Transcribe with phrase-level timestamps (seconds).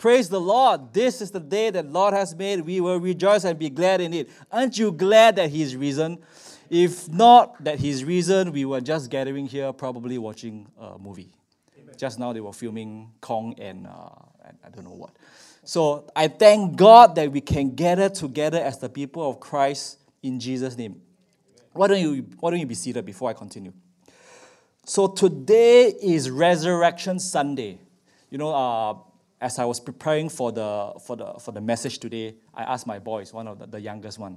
[0.00, 0.94] Praise the Lord.
[0.94, 2.62] This is the day that Lord has made.
[2.62, 4.30] We will rejoice and be glad in it.
[4.50, 6.20] Aren't you glad that He's risen?
[6.70, 11.28] If not that He's risen, we were just gathering here, probably watching a movie.
[11.78, 11.94] Amen.
[11.98, 14.08] Just now they were filming Kong and, uh,
[14.46, 15.10] and I don't know what.
[15.64, 20.40] So I thank God that we can gather together as the people of Christ in
[20.40, 20.98] Jesus' name.
[21.74, 23.74] Why don't you, why don't you be seated before I continue?
[24.86, 27.80] So today is Resurrection Sunday.
[28.30, 28.94] You know, uh,
[29.40, 32.98] as I was preparing for the, for, the, for the message today, I asked my
[32.98, 34.36] boys, one of the, the youngest one,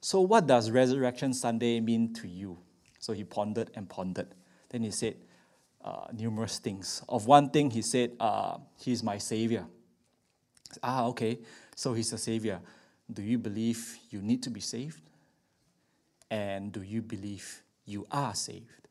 [0.00, 2.58] so what does Resurrection Sunday mean to you?
[2.98, 4.34] So he pondered and pondered.
[4.68, 5.16] Then he said
[5.82, 7.02] uh, numerous things.
[7.08, 9.66] Of one thing, he said, uh, He's my Savior.
[10.82, 11.38] Ah, okay,
[11.76, 12.60] so He's a Savior.
[13.12, 15.00] Do you believe you need to be saved?
[16.30, 18.88] And do you believe you are saved?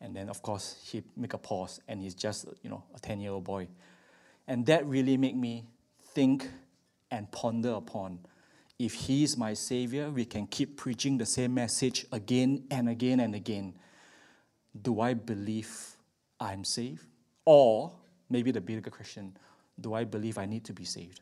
[0.00, 3.44] And then, of course, he make a pause, and he's just, you know, a 10-year-old
[3.44, 3.68] boy.
[4.46, 5.66] And that really made me
[6.14, 6.48] think
[7.10, 8.20] and ponder upon
[8.84, 13.20] if he is my savior, we can keep preaching the same message again and again
[13.20, 13.74] and again.
[14.80, 15.96] Do I believe
[16.40, 17.06] I'm saved?
[17.44, 17.92] Or
[18.28, 19.36] maybe the bigger question,
[19.80, 21.20] do I believe I need to be saved?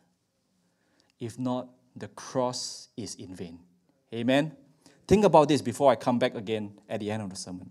[1.19, 3.59] If not, the cross is in vain.
[4.15, 4.53] Amen.
[5.07, 7.71] Think about this before I come back again at the end of the sermon.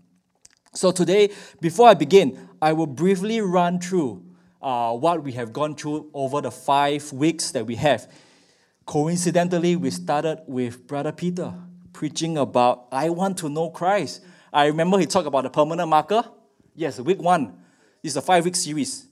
[0.72, 4.22] So, today, before I begin, I will briefly run through
[4.62, 8.10] uh, what we have gone through over the five weeks that we have.
[8.86, 11.54] Coincidentally, we started with Brother Peter
[11.92, 14.22] preaching about, I want to know Christ.
[14.52, 16.24] I remember he talked about the permanent marker.
[16.74, 17.56] Yes, week one.
[18.02, 19.06] Is a five week series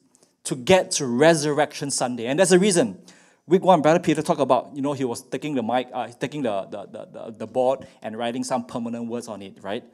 [0.45, 2.27] to get to Resurrection Sunday.
[2.27, 2.99] And that's the reason.
[3.47, 6.43] Week one, Brother Peter talked about, you know, he was taking the mic, uh, taking
[6.43, 9.85] the, the, the, the board and writing some permanent words on it, right?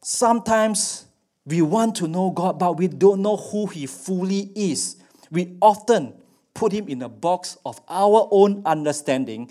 [0.00, 1.06] Sometimes
[1.44, 4.96] we want to know God, but we don't know who He fully is.
[5.30, 6.14] We often
[6.54, 9.50] put Him in a box of our own understanding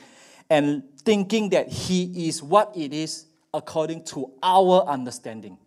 [0.49, 5.57] and thinking that He is what it is according to our understanding.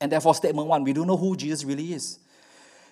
[0.00, 2.18] And therefore, statement one, we don't know who Jesus really is.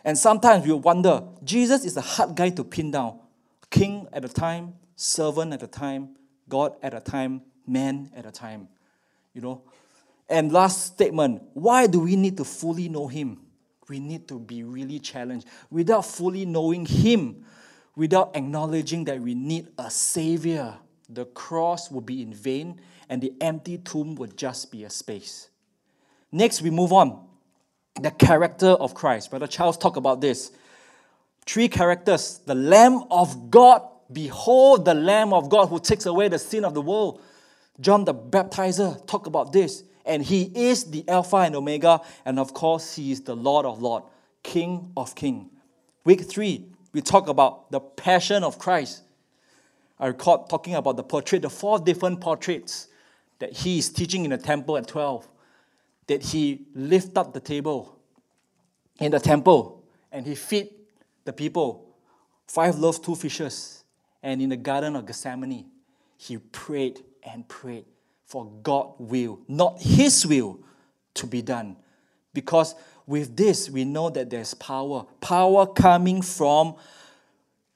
[0.05, 3.21] And sometimes we wonder, Jesus is a hard guy to pin down.
[3.71, 6.11] King at a time, servant at a time,
[6.49, 8.69] God at a time, man at a time.
[9.33, 9.63] You know,
[10.29, 13.41] and last statement why do we need to fully know Him?
[13.89, 15.47] We need to be really challenged.
[15.71, 17.45] Without fully knowing Him,
[17.97, 20.75] without acknowledging that we need a Savior,
[21.09, 25.51] the cross will be in vain and the empty tomb would just be a space.
[26.33, 27.27] Next, we move on.
[28.01, 29.31] The character of Christ.
[29.31, 30.51] Brother Charles talked about this.
[31.47, 33.83] Three characters the Lamb of God.
[34.11, 37.21] Behold, the Lamb of God who takes away the sin of the world.
[37.81, 42.53] John the Baptizer talked about this and he is the Alpha and Omega, and of
[42.53, 44.03] course, he is the Lord of Lord,
[44.43, 45.51] King of King.
[46.05, 49.03] Week three, we talk about the passion of Christ.
[49.99, 52.89] I recall talking about the portrait, the four different portraits
[53.39, 55.27] that he is teaching in the temple at 12.
[56.07, 57.99] That he lift up the table
[59.01, 59.83] in the temple
[60.13, 60.69] and he feed
[61.25, 61.87] the people
[62.47, 63.85] five loaves, two fishes.
[64.23, 65.67] And in the Garden of Gethsemane,
[66.19, 67.87] he prayed and prayed
[68.27, 70.61] for God will, not His will,
[71.15, 71.77] to be done.
[72.33, 72.75] Because
[73.07, 75.07] with this, we know that there's power.
[75.21, 76.75] Power coming from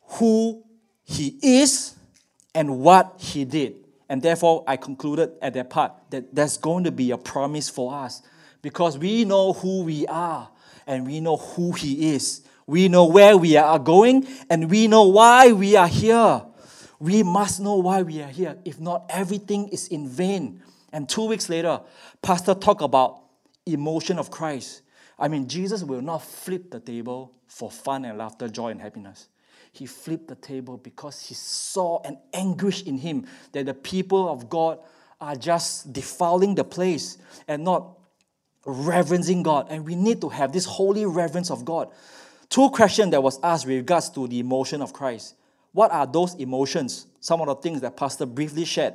[0.02, 0.64] who
[1.04, 1.94] He is
[2.54, 3.76] and what He did.
[4.08, 7.94] And therefore, I concluded at that part that there's going to be a promise for
[7.94, 8.22] us
[8.62, 10.48] because we know who we are
[10.86, 12.42] and we know who He is.
[12.66, 16.42] We know where we are going and we know why we are here.
[17.00, 18.56] We must know why we are here.
[18.64, 20.62] If not, everything is in vain.
[20.92, 21.80] And two weeks later,
[22.22, 23.20] Pastor talked about
[23.66, 24.82] emotion of Christ.
[25.18, 29.28] I mean, Jesus will not flip the table for fun and laughter, joy and happiness.
[29.72, 34.48] He flipped the table because he saw an anguish in him that the people of
[34.48, 34.78] God
[35.20, 37.98] are just defiling the place and not
[38.64, 39.66] reverencing God.
[39.70, 41.90] And we need to have this holy reverence of God.
[42.48, 45.34] Two questions that was asked with regards to the emotion of Christ.
[45.72, 47.06] What are those emotions?
[47.20, 48.94] Some of the things that Pastor briefly shared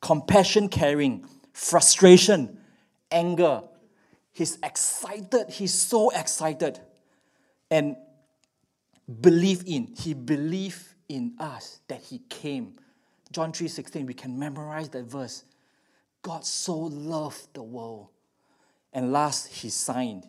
[0.00, 2.58] compassion, caring, frustration,
[3.10, 3.62] anger.
[4.32, 5.50] He's excited.
[5.50, 6.80] He's so excited.
[7.70, 7.96] And
[9.20, 9.94] believe in.
[9.98, 12.76] He believed in us that He came.
[13.32, 15.44] John 3:16, we can memorize that verse.
[16.22, 18.08] God so loved the world.
[18.92, 20.26] And last, He signed.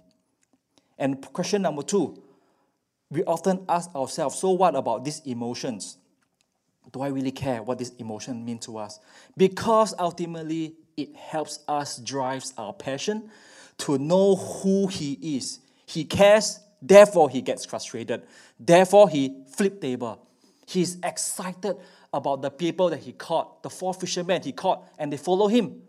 [0.98, 2.22] And question number two,
[3.12, 5.98] we often ask ourselves, so what about these emotions?
[6.92, 9.00] Do I really care what this emotion mean to us?
[9.38, 13.30] Because ultimately it helps us drives our passion
[13.80, 15.60] to know who he is.
[15.86, 18.24] He cares Therefore, he gets frustrated.
[18.60, 20.28] Therefore, he flipped table.
[20.66, 21.78] He's excited
[22.12, 25.82] about the people that he caught, the four fishermen he caught, and they follow him.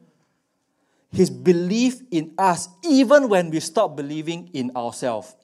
[1.11, 5.35] His belief in us, even when we stop believing in ourselves.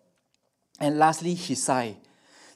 [0.78, 1.96] And lastly, he sigh.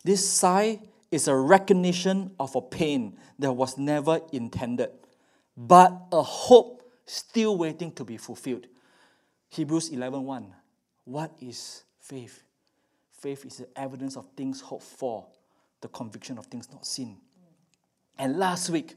[0.04, 0.80] This sigh
[1.10, 4.90] is a recognition of a pain that was never intended,
[5.56, 8.66] but a hope still waiting to be fulfilled.
[9.50, 10.24] Hebrews 11:1.
[10.24, 10.54] 1.
[11.04, 12.42] What is faith?
[13.10, 15.26] Faith is the evidence of things hoped for,
[15.80, 17.20] the conviction of things not seen.
[18.18, 18.96] And last week,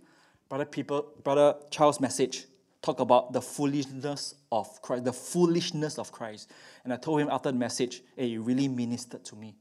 [0.50, 2.46] brother people, brother Charles' message
[2.86, 6.52] talked about the foolishness of Christ, the foolishness of Christ.
[6.84, 9.56] And I told him after the message, hey, it really ministered to me.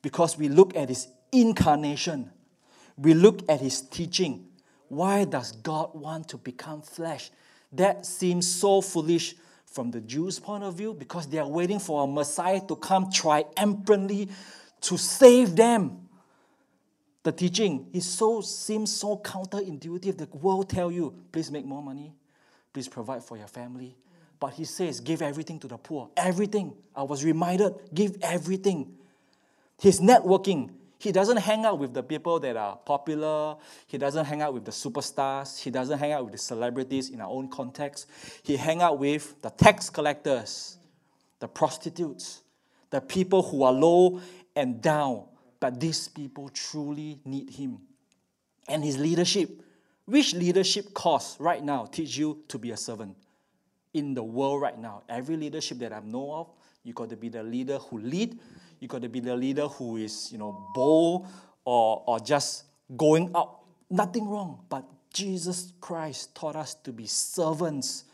[0.00, 2.30] Because we look at his incarnation,
[2.96, 4.46] we look at his teaching.
[4.88, 7.30] Why does God want to become flesh?
[7.72, 9.34] That seems so foolish
[9.66, 13.10] from the Jews' point of view because they are waiting for a Messiah to come
[13.10, 14.28] triumphantly
[14.82, 16.08] to save them.
[17.22, 20.18] The teaching is so seems so counterintuitive.
[20.18, 22.12] The world tell you, please make more money,
[22.72, 23.96] please provide for your family.
[24.40, 26.10] But he says, give everything to the poor.
[26.16, 26.74] Everything.
[26.96, 28.92] I was reminded, give everything.
[29.78, 33.56] His networking, he doesn't hang out with the people that are popular.
[33.86, 35.60] He doesn't hang out with the superstars.
[35.60, 38.08] He doesn't hang out with the celebrities in our own context.
[38.42, 40.76] He hang out with the tax collectors,
[41.40, 42.42] the prostitutes,
[42.90, 44.20] the people who are low
[44.54, 45.24] and down.
[45.58, 47.78] But these people truly need him.
[48.68, 49.60] And his leadership.
[50.12, 53.16] Which leadership course right now teach you to be a servant?
[53.94, 56.50] In the world right now, every leadership that I know of,
[56.82, 58.38] you got to be the leader who lead.
[58.78, 61.28] You got to be the leader who is, you know, bold
[61.64, 62.64] or, or just
[62.94, 63.64] going up.
[63.88, 68.04] Nothing wrong, but Jesus Christ taught us to be servants.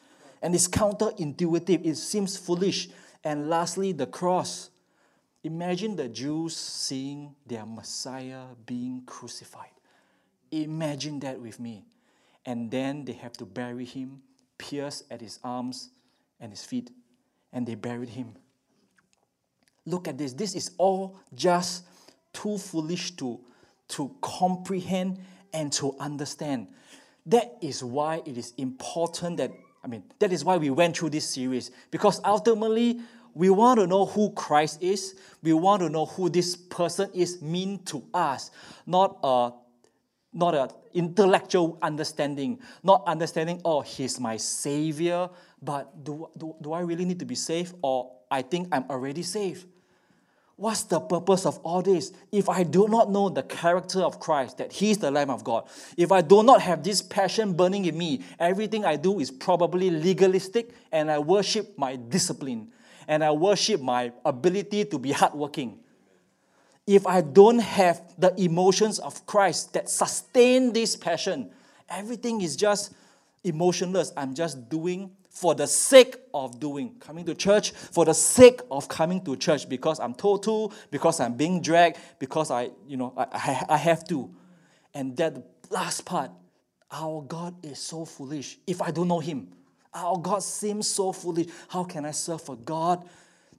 [0.41, 1.85] And it's counterintuitive.
[1.85, 2.91] It seems foolish.
[3.25, 4.71] And lastly, the cross.
[5.43, 9.71] Imagine the Jews seeing their Messiah being crucified.
[10.51, 11.85] Imagine that with me.
[12.47, 14.23] And then they have to bury him,
[14.57, 15.91] pierced at his arms
[16.41, 16.91] and his feet,
[17.53, 18.35] and they buried him.
[19.85, 20.33] Look at this.
[20.33, 21.85] This is all just
[22.33, 23.41] too foolish to,
[23.89, 25.19] to comprehend
[25.53, 26.69] and to understand.
[27.27, 29.51] That is why it is important that,
[29.83, 31.71] I mean, that is why we went through this series.
[31.91, 33.01] Because ultimately,
[33.35, 35.15] we want to know who Christ is.
[35.43, 38.51] We want to know who this person is mean to us,
[38.87, 39.53] not a
[40.33, 45.29] not an intellectual understanding, not understanding, oh, he's my savior,
[45.63, 47.75] but do, do, do I really need to be saved?
[47.83, 49.67] Or I think I'm already saved.
[50.57, 52.13] What's the purpose of all this?
[52.33, 55.69] If I do not know the character of Christ, that He's the Lamb of God,
[55.97, 59.89] if I do not have this passion burning in me, everything I do is probably
[59.89, 62.73] legalistic and I worship my discipline
[63.07, 65.79] and I worship my ability to be hardworking
[66.89, 71.51] if I don't have the emotions of Christ that sustain this passion,
[71.87, 72.95] everything is just
[73.45, 74.11] emotionless.
[74.17, 76.95] I'm just doing for the sake of doing.
[76.99, 81.21] Coming to church for the sake of coming to church because I'm told to, because
[81.21, 84.35] I'm being dragged, because I, you know, I, I have to.
[84.95, 85.37] And that
[85.69, 86.31] last part,
[86.91, 89.49] our God is so foolish if I don't know Him.
[89.93, 91.49] Our God seems so foolish.
[91.69, 93.07] How can I serve a God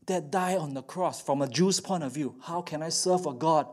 [0.10, 2.36] that died on the cross from a Jew's point of view.
[2.42, 3.68] How can I serve a God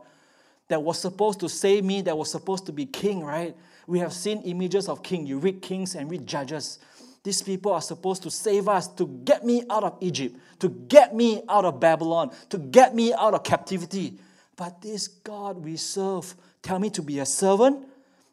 [0.69, 3.55] that was supposed to save me, that was supposed to be king, right?
[3.85, 5.25] We have seen images of king.
[5.25, 6.79] You read kings and read judges.
[7.23, 11.13] These people are supposed to save us, to get me out of Egypt, to get
[11.13, 14.19] me out of Babylon, to get me out of captivity.
[14.55, 17.85] But this God we serve, tell me to be a servant,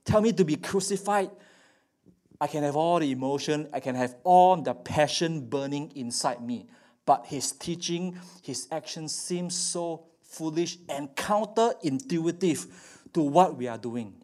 [0.05, 1.31] tell me to be crucified.
[2.40, 6.67] I can have all the emotion, I can have all the passion burning inside me
[7.06, 12.66] but his teaching, his actions seem so foolish and counterintuitive
[13.12, 14.14] to what we are doing.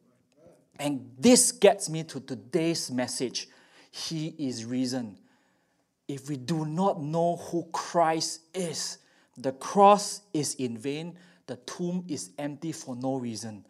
[0.78, 3.48] And this gets me to today's message.
[3.90, 5.18] He is reason.
[6.08, 8.98] If we do not know who Christ is,
[9.36, 13.64] the cross is in vain, the tomb is empty for no reason.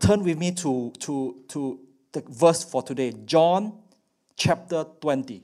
[0.00, 1.80] Turn with me to, to, to
[2.12, 3.74] the verse for today, John
[4.36, 5.42] chapter 20.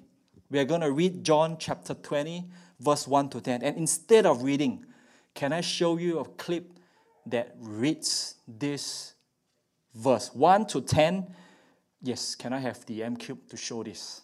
[0.51, 2.45] We are going to read John chapter 20
[2.81, 3.63] verse 1 to 10.
[3.63, 4.85] And instead of reading,
[5.35, 6.79] can I show you a clip
[7.27, 9.15] that reads this
[9.95, 11.35] verse 1 to 10?
[12.03, 14.23] Yes, can I have the M cube to show this?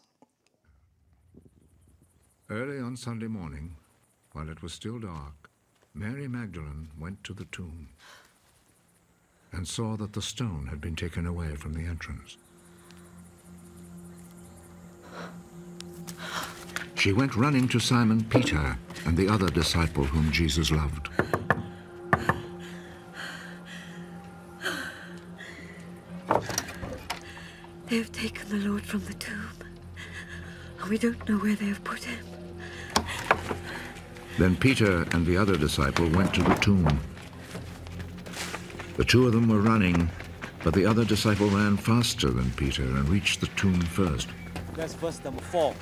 [2.51, 3.77] Early on Sunday morning,
[4.33, 5.51] while it was still dark,
[5.95, 7.89] Mary Magdalene went to the tomb
[9.53, 12.37] and saw that the stone had been taken away from the entrance.
[16.95, 21.11] She went running to Simon Peter and the other disciple whom Jesus loved.
[27.89, 29.51] They have taken the Lord from the tomb,
[30.81, 32.25] and we don't know where they have put him.
[34.39, 36.99] Then Peter and the other disciple went to the tomb.
[38.97, 40.11] The two of them were running,
[40.65, 44.29] but the other disciple ran faster than Peter and reached the tomb first.
[44.75, 45.75] That's verse number four.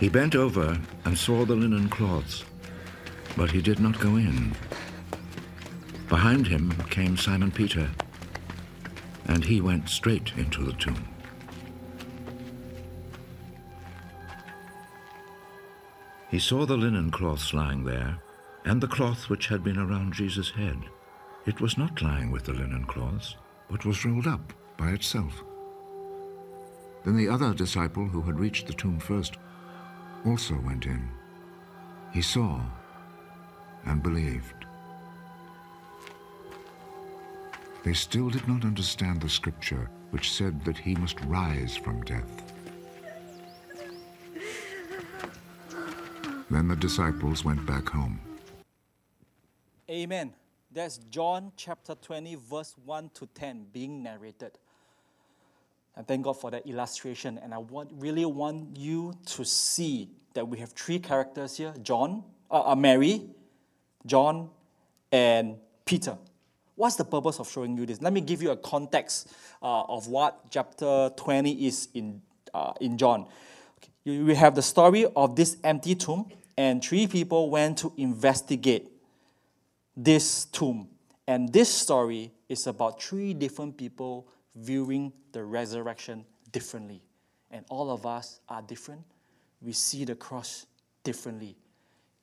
[0.00, 2.44] He bent over and saw the linen cloths,
[3.36, 4.54] but he did not go in.
[6.08, 7.90] Behind him came Simon Peter,
[9.26, 11.08] and he went straight into the tomb.
[16.30, 18.18] He saw the linen cloths lying there,
[18.64, 20.78] and the cloth which had been around Jesus' head.
[21.44, 23.34] It was not lying with the linen cloths,
[23.68, 25.42] but was rolled up by itself.
[27.04, 29.38] Then the other disciple who had reached the tomb first
[30.24, 31.08] also went in.
[32.12, 32.60] He saw
[33.84, 34.66] and believed.
[37.84, 42.42] They still did not understand the scripture which said that he must rise from death.
[46.50, 48.20] Then the disciples went back home.
[49.90, 50.34] Amen.
[50.70, 54.58] That's John chapter 20, verse 1 to 10 being narrated.
[56.06, 57.38] Thank God for that illustration.
[57.42, 62.22] And I want, really want you to see that we have three characters here John,
[62.50, 63.22] uh, uh, Mary,
[64.06, 64.50] John,
[65.10, 66.16] and Peter.
[66.76, 68.00] What's the purpose of showing you this?
[68.00, 72.22] Let me give you a context uh, of what chapter 20 is in,
[72.54, 73.26] uh, in John.
[74.06, 74.20] Okay.
[74.20, 78.88] We have the story of this empty tomb, and three people went to investigate
[79.96, 80.88] this tomb.
[81.26, 84.28] And this story is about three different people
[84.58, 87.02] viewing the resurrection differently.
[87.50, 89.02] And all of us are different.
[89.60, 90.66] We see the cross
[91.02, 91.56] differently.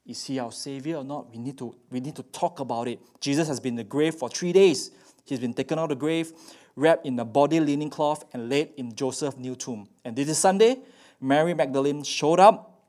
[0.06, 1.32] Is he our Savior or not?
[1.32, 3.00] We need, to, we need to talk about it.
[3.20, 4.92] Jesus has been in the grave for three days.
[5.25, 6.32] He's been taken out of the grave,
[6.75, 9.88] wrapped in a body linen cloth, and laid in Joseph's new tomb.
[10.04, 10.77] And this is Sunday.
[11.20, 12.84] Mary Magdalene showed up.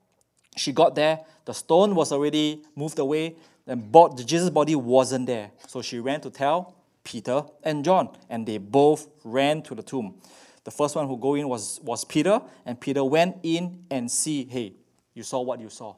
[0.57, 1.21] She got there.
[1.47, 3.37] The stone was already moved away.
[3.67, 3.93] And
[4.27, 5.51] Jesus' body wasn't there.
[5.67, 6.75] So she ran to tell
[7.07, 10.17] Peter and John, and they both ran to the tomb.
[10.65, 14.45] The first one who go in was, was Peter, and Peter went in and see,
[14.45, 14.75] hey,
[15.15, 15.95] you saw what you saw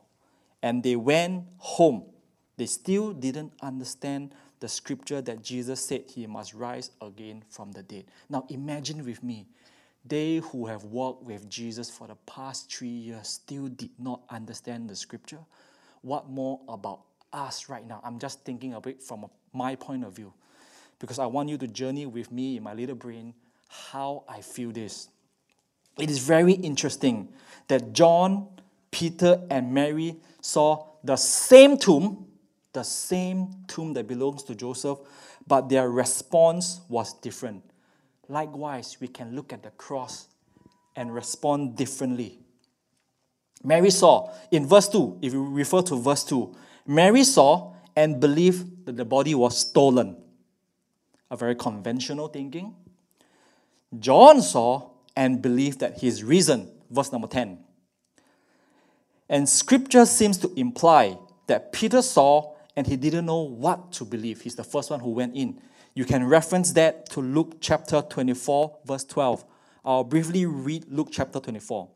[0.62, 2.04] and they went home.
[2.56, 7.82] They still didn't understand the scripture that Jesus said he must rise again from the
[7.82, 8.06] dead.
[8.28, 9.46] Now imagine with me,
[10.04, 14.88] they who have walked with Jesus for the past three years still did not understand
[14.88, 15.40] the scripture.
[16.02, 18.00] What more about us right now?
[18.02, 20.32] I'm just thinking of it from my point of view
[20.98, 23.34] because I want you to journey with me in my little brain
[23.68, 25.08] how I feel this.
[25.98, 27.28] It is very interesting
[27.68, 28.48] that John,
[28.90, 32.26] Peter, and Mary saw the same tomb,
[32.72, 34.98] the same tomb that belongs to Joseph,
[35.46, 37.62] but their response was different.
[38.28, 40.28] Likewise, we can look at the cross
[40.96, 42.38] and respond differently.
[43.64, 46.54] Mary saw, in verse 2, if you refer to verse 2,
[46.86, 50.16] Mary saw and believed that the body was stolen.
[51.30, 52.74] A very conventional thinking.
[53.98, 56.70] John saw and believed that he is risen.
[56.90, 57.58] Verse number 10.
[59.28, 64.40] And scripture seems to imply that Peter saw and he didn't know what to believe.
[64.40, 65.60] He's the first one who went in.
[65.94, 69.44] You can reference that to Luke chapter 24, verse 12.
[69.84, 71.88] I'll briefly read Luke chapter 24.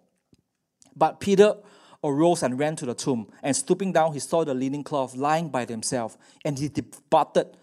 [0.97, 1.55] But Peter
[2.03, 5.49] arose and ran to the tomb, and stooping down, he saw the linen cloth lying
[5.49, 7.57] by themselves, and he departed,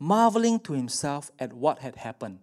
[0.00, 2.40] marveling to himself at what had happened.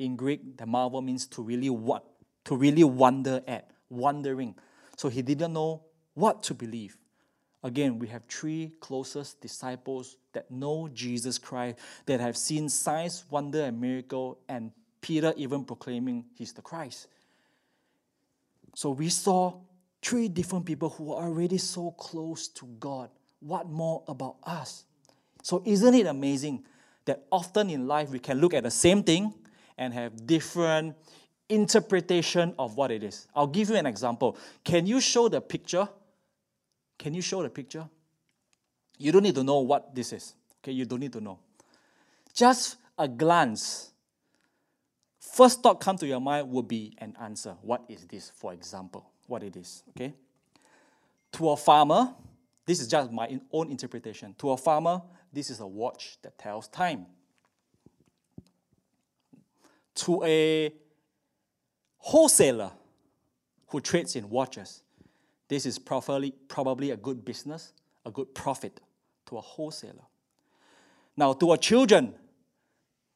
[0.00, 2.04] In Greek, the marvel means to really what
[2.44, 4.54] to really wonder at, wondering.
[4.96, 5.82] So he didn't know
[6.14, 6.96] what to believe.
[7.62, 13.62] Again, we have three closest disciples that know Jesus Christ, that have seen signs, wonder,
[13.62, 14.72] and miracle, and
[15.02, 17.08] Peter even proclaiming he's the Christ.
[18.74, 19.60] So we saw
[20.00, 23.10] three different people who are already so close to God.
[23.40, 24.84] What more about us?
[25.42, 26.64] So isn't it amazing
[27.04, 29.34] that often in life we can look at the same thing
[29.78, 30.96] and have different
[31.48, 33.26] interpretation of what it is?
[33.34, 34.36] I'll give you an example.
[34.64, 35.88] Can you show the picture
[37.00, 37.88] can you show the picture?
[38.98, 40.34] You don't need to know what this is.
[40.62, 41.38] Okay, you don't need to know.
[42.34, 43.92] Just a glance.
[45.18, 47.56] First thought come to your mind would be an answer.
[47.62, 49.08] What is this, for example?
[49.26, 50.12] What it is, okay?
[51.32, 52.14] To a farmer,
[52.66, 54.34] this is just my own interpretation.
[54.40, 55.00] To a farmer,
[55.32, 57.06] this is a watch that tells time.
[59.96, 60.72] To a
[61.98, 62.70] wholesaler
[63.68, 64.82] who trades in watches,
[65.48, 67.72] this is probably, probably a good business,
[68.06, 68.80] a good profit
[69.26, 70.06] to a wholesaler.
[71.16, 72.14] Now, to our children,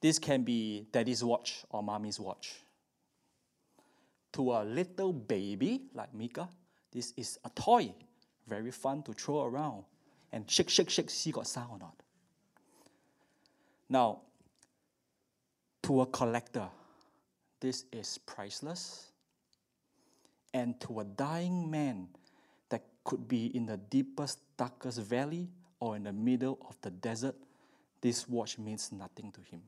[0.00, 2.64] this can be daddy's watch or mommy's watch.
[4.34, 6.48] to a little baby like Mika,
[6.92, 7.94] this is a toy,
[8.46, 9.84] very fun to throw around
[10.32, 11.94] and shake, shake, shake, see got sound or not.
[13.94, 14.22] Now,
[15.84, 16.66] to a collector,
[17.60, 19.12] this is priceless.
[20.52, 22.08] And to a dying man
[22.70, 25.48] that could be in the deepest, darkest valley
[25.78, 27.36] or in the middle of the desert,
[28.00, 29.62] this watch means nothing to him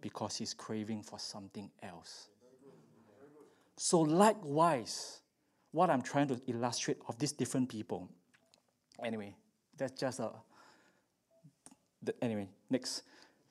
[0.00, 2.30] because he's craving for something else.
[3.76, 5.20] So, likewise,
[5.70, 8.08] what I'm trying to illustrate of these different people.
[9.04, 9.36] Anyway,
[9.76, 10.32] that's just a.
[12.20, 13.04] Anyway, next.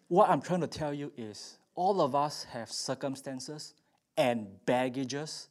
[0.08, 3.74] What I'm trying to tell you is all of us have circumstances
[4.18, 5.48] and baggages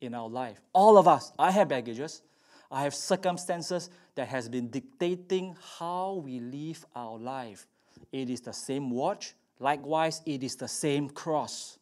[0.00, 0.60] in our life.
[0.72, 1.32] All of us.
[1.38, 2.22] I have baggages.
[2.70, 7.66] I have circumstances that has been dictating how we live our life.
[8.12, 9.34] It is the same watch.
[9.58, 11.78] Likewise, it is the same cross.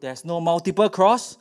[0.00, 1.38] There's no multiple cross.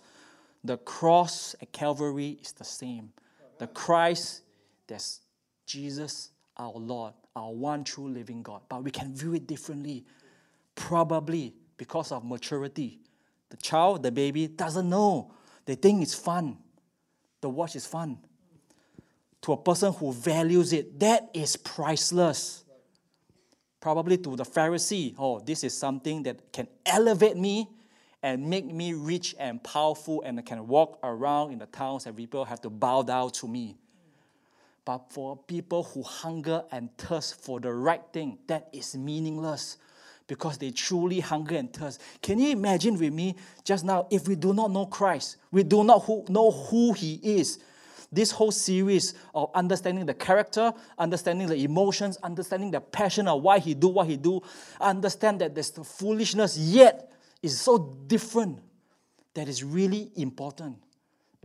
[0.63, 3.11] The cross at Calvary is the same.
[3.59, 4.41] The Christ,
[4.87, 5.21] there's
[5.65, 8.61] Jesus, our Lord, our one true living God.
[8.69, 10.05] But we can view it differently.
[10.75, 12.99] Probably because of maturity.
[13.49, 15.33] The child, the baby, doesn't know.
[15.65, 16.57] They think it's fun.
[17.41, 18.17] The watch is fun.
[19.43, 22.63] To a person who values it, that is priceless.
[23.79, 27.67] Probably to the Pharisee, oh, this is something that can elevate me
[28.23, 32.15] and make me rich and powerful and I can walk around in the towns and
[32.15, 33.75] people have to bow down to me.
[34.85, 39.77] But for people who hunger and thirst for the right thing, that is meaningless
[40.27, 42.01] because they truly hunger and thirst.
[42.21, 45.83] Can you imagine with me just now if we do not know Christ, we do
[45.83, 47.59] not who, know who He is?
[48.11, 53.57] This whole series of understanding the character, understanding the emotions, understanding the passion of why
[53.57, 54.39] he do what he do,
[54.79, 57.11] understand that there's the foolishness, yet
[57.41, 58.59] is so different
[59.33, 60.77] that is really important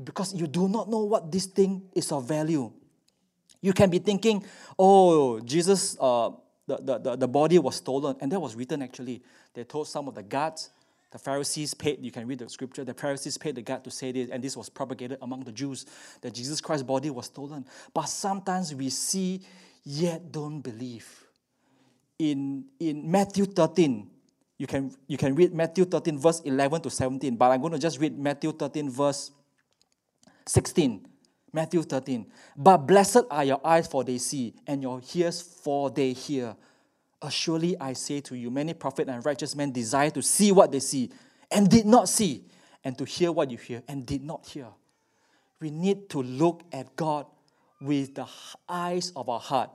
[0.04, 2.70] because you do not know what this thing is of value.
[3.60, 4.44] You can be thinking,
[4.78, 6.30] oh, Jesus, uh,
[6.68, 9.22] the, the, the, the body was stolen, and that was written actually.
[9.54, 10.70] They told some of the guards,
[11.10, 14.12] the Pharisees paid, you can read the scripture, the Pharisees paid the guard to say
[14.12, 15.86] this, and this was propagated among the Jews
[16.20, 17.64] that Jesus Christ's body was stolen.
[17.94, 19.40] But sometimes we see,
[19.82, 21.08] yet don't believe.
[22.18, 24.10] In, in Matthew 13,
[24.58, 27.78] you can, you can read Matthew 13, verse 11 to 17, but I'm going to
[27.78, 29.30] just read Matthew 13, verse
[30.46, 31.06] 16.
[31.52, 32.26] Matthew 13.
[32.56, 36.56] But blessed are your eyes, for they see, and your ears, for they hear.
[37.30, 40.80] Surely I say to you, many prophets and righteous men desire to see what they
[40.80, 41.10] see,
[41.50, 42.44] and did not see,
[42.84, 44.68] and to hear what you hear, and did not hear.
[45.60, 47.26] We need to look at God
[47.80, 48.26] with the
[48.68, 49.70] eyes of our heart.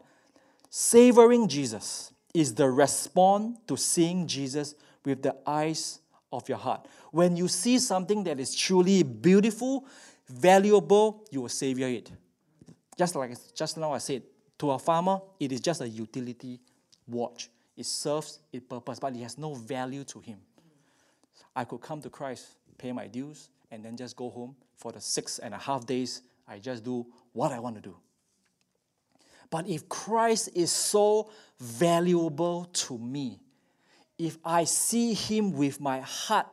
[0.70, 6.00] Savoring Jesus is the response to seeing Jesus with the eyes
[6.32, 6.88] of your heart.
[7.12, 9.86] When you see something that is truly beautiful,
[10.28, 12.12] valuable, you will savor it.
[12.98, 14.24] Just like just now I said,
[14.60, 16.60] to a farmer, it is just a utility
[17.08, 17.50] watch.
[17.76, 20.40] It serves its purpose, but it has no value to him.
[21.56, 25.02] I could come to Christ, pay my dues, and then just go home for the
[25.02, 26.22] six and a half days.
[26.48, 27.96] I just do what I want to do.
[29.50, 33.40] But if Christ is so valuable to me,
[34.18, 36.48] if I see him with my heart,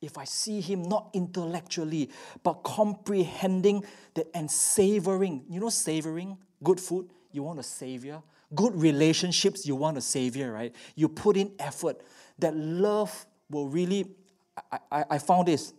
[0.00, 2.10] if I see him not intellectually,
[2.42, 3.84] but comprehending
[4.14, 8.22] that and savoring, you know, savoring good food, you want a savior.
[8.54, 10.74] Good relationships, you want a savior, right?
[10.96, 12.00] You put in effort.
[12.38, 14.06] That love will really,
[14.72, 15.72] I, I, I found this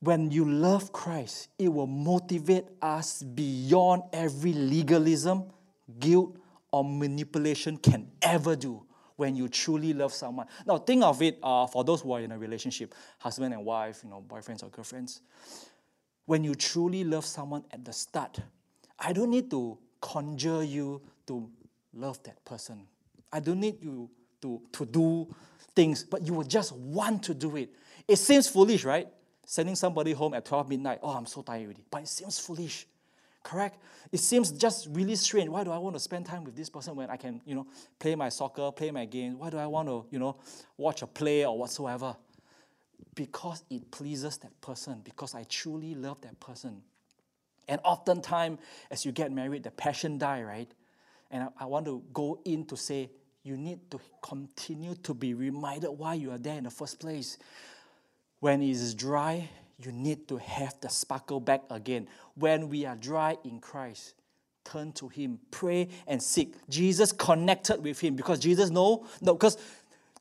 [0.00, 5.44] when you love Christ, it will motivate us beyond every legalism,
[6.00, 6.36] guilt,
[6.72, 8.84] or manipulation can ever do
[9.22, 10.48] when you truly love someone.
[10.66, 14.00] Now, think of it uh, for those who are in a relationship, husband and wife,
[14.02, 15.20] you know, boyfriends or girlfriends.
[16.26, 18.40] When you truly love someone at the start,
[18.98, 21.48] I don't need to conjure you to
[21.94, 22.84] love that person.
[23.32, 25.32] I don't need you to, to do
[25.76, 27.70] things, but you will just want to do it.
[28.08, 29.06] It seems foolish, right?
[29.46, 31.84] sending somebody home at 12 midnight, oh, I'm so tired already.
[31.90, 32.86] But it seems foolish,
[33.42, 33.78] correct?
[34.10, 35.48] It seems just really strange.
[35.48, 37.66] Why do I want to spend time with this person when I can, you know,
[37.98, 39.38] play my soccer, play my game?
[39.38, 40.36] Why do I want to, you know,
[40.76, 42.16] watch a play or whatsoever?
[43.14, 46.82] Because it pleases that person, because I truly love that person.
[47.68, 48.58] And oftentimes,
[48.90, 50.70] as you get married, the passion die, right?
[51.30, 53.10] And I, I want to go in to say,
[53.44, 57.38] you need to continue to be reminded why you are there in the first place.
[58.40, 62.08] When it is dry, you need to have the sparkle back again.
[62.34, 64.14] When we are dry in Christ,
[64.64, 66.54] turn to Him, pray and seek.
[66.68, 69.56] Jesus connected with Him because Jesus know, no, because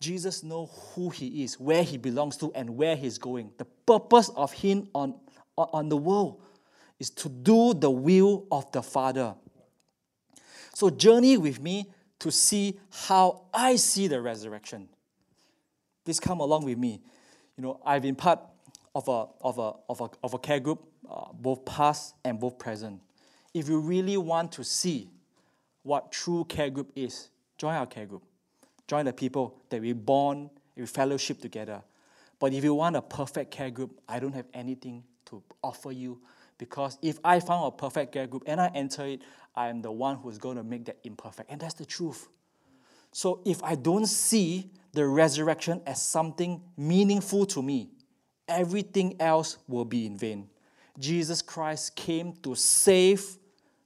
[0.01, 3.51] Jesus knows who he is, where he belongs to, and where he's going.
[3.57, 5.13] The purpose of him on,
[5.55, 6.41] on the world
[6.99, 9.35] is to do the will of the Father.
[10.73, 14.89] So journey with me to see how I see the resurrection.
[16.03, 17.01] Please come along with me.
[17.55, 18.39] You know, I've been part
[18.93, 22.57] of a, of a, of a, of a care group, uh, both past and both
[22.57, 22.99] present.
[23.53, 25.09] If you really want to see
[25.83, 28.23] what true care group is, join our care group.
[28.87, 31.81] Join the people that we bond, we fellowship together.
[32.39, 36.19] But if you want a perfect care group, I don't have anything to offer you
[36.57, 39.21] because if I found a perfect care group and I enter it,
[39.55, 41.49] I am the one who's going to make that imperfect.
[41.51, 42.29] And that's the truth.
[43.11, 47.89] So if I don't see the resurrection as something meaningful to me,
[48.51, 50.47] everything else will be in vain.
[50.99, 53.37] Jesus Christ came to save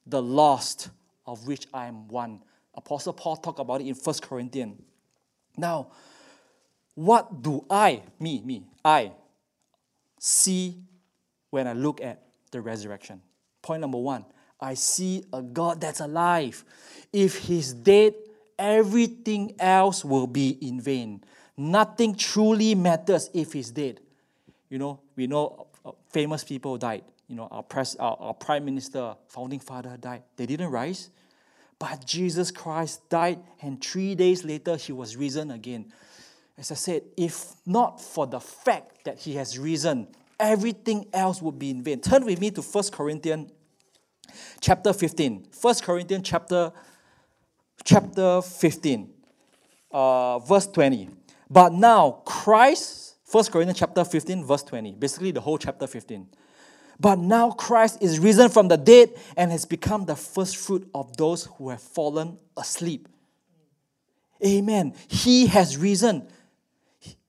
[0.06, 0.90] the lost,
[1.26, 2.42] of which I am one.
[2.74, 4.82] Apostle Paul talked about it in 1 Corinthians.
[5.58, 5.88] Now,
[6.94, 9.12] what do I, me, me, I,
[10.20, 10.78] see
[11.50, 13.22] when I look at the resurrection?
[13.62, 14.26] Point number one
[14.60, 16.64] I see a God that's alive.
[17.12, 18.14] If he's dead,
[18.58, 21.24] everything else will be in vain.
[21.58, 24.00] Nothing truly matters if he's dead.
[24.70, 27.04] You know, we know uh, famous people died.
[27.28, 30.24] You know, our, pres- our, our prime minister, founding father died.
[30.36, 31.10] They didn't rise.
[31.78, 35.92] But Jesus Christ died, and three days later, he was risen again.
[36.58, 40.08] As I said, if not for the fact that he has risen,
[40.40, 42.00] everything else would be in vain.
[42.00, 43.52] Turn with me to 1 Corinthians
[44.62, 45.48] chapter 15.
[45.62, 46.72] 1 Corinthians chapter,
[47.84, 49.14] chapter 15,
[49.92, 51.10] uh, verse 20.
[51.50, 56.28] But now Christ, 1 Corinthians chapter 15, verse 20, basically the whole chapter 15.
[57.00, 61.18] But now Christ is risen from the dead and has become the first fruit of
[61.18, 63.10] those who have fallen asleep.
[64.46, 64.94] Amen.
[65.08, 66.28] He has risen.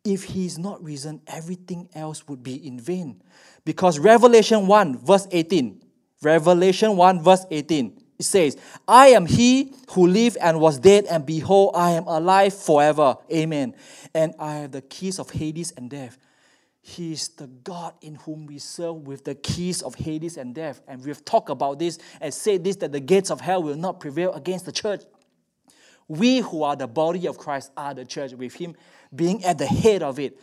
[0.04, 3.22] If he is not risen, everything else would be in vain.
[3.64, 5.82] Because Revelation 1, verse 18,
[6.22, 8.56] Revelation 1, verse 18, it says,
[8.88, 13.16] I am he who lived and was dead, and behold, I am alive forever.
[13.32, 13.74] Amen.
[14.14, 16.16] And I have the keys of Hades and death.
[16.80, 20.80] He is the God in whom we serve with the keys of Hades and death.
[20.86, 23.98] And we've talked about this and said this that the gates of hell will not
[23.98, 25.02] prevail against the church.
[26.06, 28.76] We who are the body of Christ are the church, with Him
[29.14, 30.40] being at the head of it.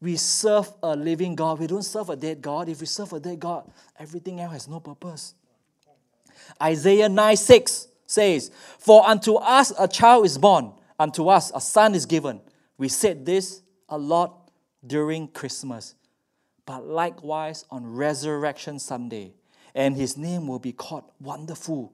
[0.00, 1.60] We serve a living God.
[1.60, 2.68] We don't serve a dead God.
[2.68, 5.34] If we serve a dead God, everything else has no purpose.
[6.62, 11.94] Isaiah 9 6 says, For unto us a child is born, unto us a son
[11.94, 12.40] is given.
[12.78, 14.50] We said this a lot
[14.86, 15.94] during Christmas,
[16.66, 19.34] but likewise on Resurrection Sunday.
[19.74, 21.92] And his name will be called Wonderful,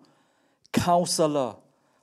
[0.72, 1.56] Counselor,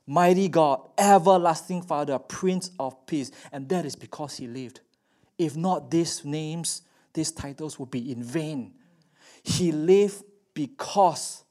[0.06, 3.30] Mighty God, Everlasting Father, Prince of Peace.
[3.52, 4.80] And that is because he lived.
[5.38, 6.82] If not, these names,
[7.12, 8.74] these titles would be in vain.
[9.42, 11.44] He lived because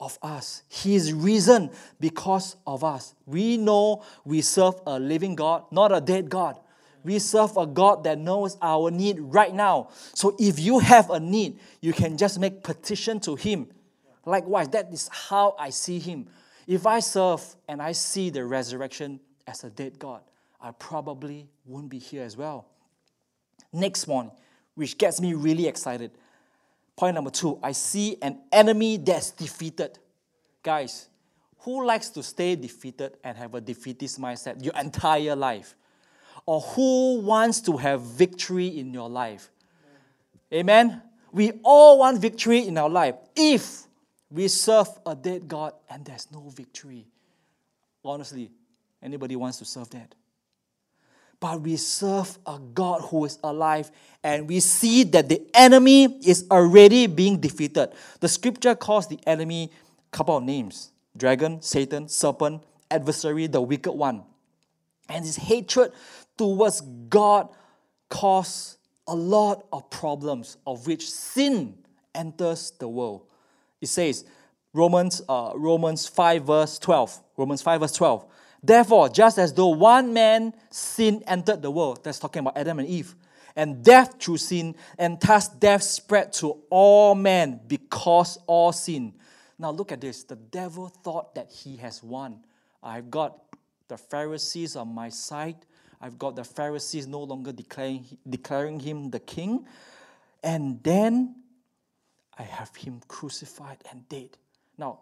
[0.00, 0.62] of us.
[0.68, 3.14] He is risen because of us.
[3.26, 6.58] We know we serve a living God, not a dead God.
[7.04, 9.90] We serve a God that knows our need right now.
[10.14, 13.68] So if you have a need, you can just make petition to Him.
[14.26, 16.26] Likewise, that is how I see Him.
[16.66, 20.20] If I serve and I see the resurrection as a dead God,
[20.60, 22.66] I probably won't be here as well.
[23.72, 24.30] Next one,
[24.74, 26.10] which gets me really excited.
[26.96, 29.98] Point number two, I see an enemy that's defeated.
[30.62, 31.08] Guys,
[31.60, 35.74] who likes to stay defeated and have a defeatist mindset your entire life?
[36.46, 39.50] or who wants to have victory in your life?
[40.52, 41.02] Amen.
[41.32, 43.84] We all want victory in our life if
[44.30, 47.06] we serve a dead God and there's no victory.
[48.04, 48.50] Honestly,
[49.02, 50.14] anybody wants to serve that?
[51.40, 53.90] But we serve a God who is alive
[54.22, 57.90] and we see that the enemy is already being defeated.
[58.20, 59.70] The scripture calls the enemy
[60.12, 64.22] a couple of names dragon, Satan, serpent, adversary, the wicked one.
[65.08, 65.92] And his hatred
[66.36, 67.48] towards God
[68.08, 71.76] cause a lot of problems, of which sin
[72.14, 73.22] enters the world.
[73.80, 74.24] It says,
[74.72, 77.20] Romans, uh, Romans 5, verse 12.
[77.36, 78.24] Romans 5, verse 12.
[78.62, 82.88] Therefore, just as though one man sin entered the world, that's talking about Adam and
[82.88, 83.14] Eve,
[83.56, 89.14] and death through sin, and thus death spread to all men because all sin.
[89.58, 90.24] Now look at this.
[90.24, 92.44] The devil thought that he has won.
[92.82, 93.38] I've got
[93.88, 95.56] the Pharisees on my side.
[96.00, 99.66] I've got the Pharisees no longer declaring, declaring him the king.
[100.42, 101.34] And then
[102.38, 104.38] I have him crucified and dead.
[104.78, 105.00] Now,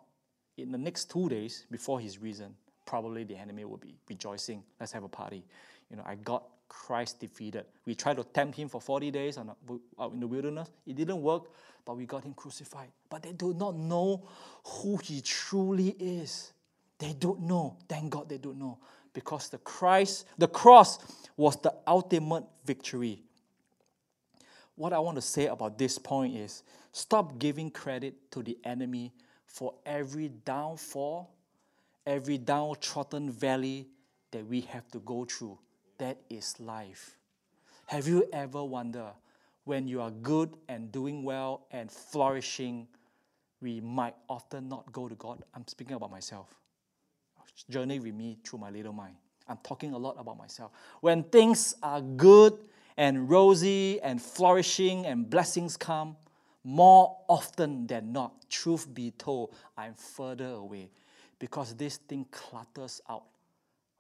[0.57, 2.57] in the next two days before his risen,
[2.89, 4.63] probably the enemy will be rejoicing.
[4.81, 5.45] Let's have a party.
[5.91, 7.67] You know, I got Christ defeated.
[7.85, 10.71] We tried to tempt him for 40 days out in the wilderness.
[10.87, 11.51] It didn't work,
[11.85, 12.89] but we got him crucified.
[13.11, 14.27] But they do not know
[14.65, 16.53] who he truly is.
[16.99, 17.77] They don't know.
[17.87, 18.79] Thank God they don't know.
[19.13, 20.99] Because the Christ, the cross
[21.37, 23.23] was the ultimate victory.
[24.77, 29.13] What I want to say about this point is stop giving credit to the enemy
[29.45, 31.35] for every downfall,
[32.09, 33.87] every downtrodden valley
[34.31, 35.59] that we have to go through.
[35.99, 37.19] That is life.
[37.87, 39.13] Have you ever wondered
[39.65, 42.89] when you are good and doing well and flourishing,
[43.61, 45.43] we might often not go to God?
[45.55, 46.49] I'm speaking about myself.
[47.69, 49.17] Journey with me through my little mind.
[49.49, 50.71] I'm talking a lot about myself.
[51.01, 52.57] When things are good
[52.97, 56.17] and rosy and flourishing and blessings come,
[56.63, 60.91] more often than not, truth be told, I'm further away
[61.39, 63.25] because this thing clutters out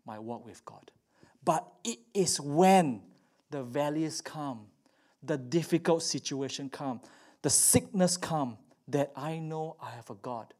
[0.04, 0.90] my walk with God.
[1.44, 3.02] But it is when
[3.50, 4.66] the valleys come,
[5.22, 7.00] the difficult situation come,
[7.42, 10.54] the sickness come, that I know I have a God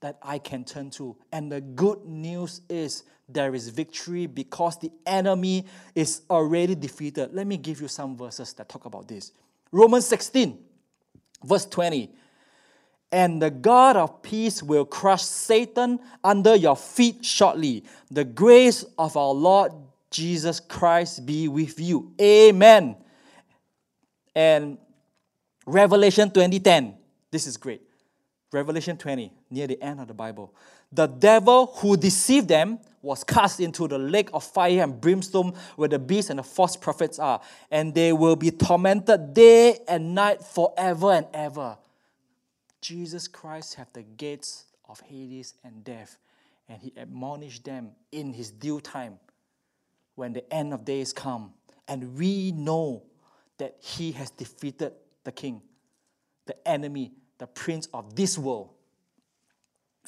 [0.00, 1.16] that I can turn to.
[1.32, 7.32] And the good news is there is victory because the enemy is already defeated.
[7.32, 9.32] Let me give you some verses that talk about this.
[9.70, 10.58] Romans 16,
[11.44, 12.10] verse 20.
[13.12, 17.84] And the God of peace will crush Satan under your feet shortly.
[18.10, 19.72] The grace of our Lord
[20.10, 22.14] Jesus Christ be with you.
[22.20, 22.96] Amen.
[24.34, 24.78] And
[25.66, 26.96] Revelation 20:10.
[27.30, 27.82] This is great.
[28.50, 30.54] Revelation 20, near the end of the Bible.
[30.90, 35.88] The devil who deceived them was cast into the lake of fire and brimstone where
[35.88, 40.44] the beast and the false prophets are, and they will be tormented day and night
[40.44, 41.78] forever and ever.
[42.82, 46.18] Jesus Christ have the gates of Hades and death,
[46.68, 49.18] and he admonished them in his due time
[50.16, 51.54] when the end of days come.
[51.88, 53.04] And we know
[53.58, 54.92] that he has defeated
[55.24, 55.62] the king,
[56.46, 58.70] the enemy, the prince of this world,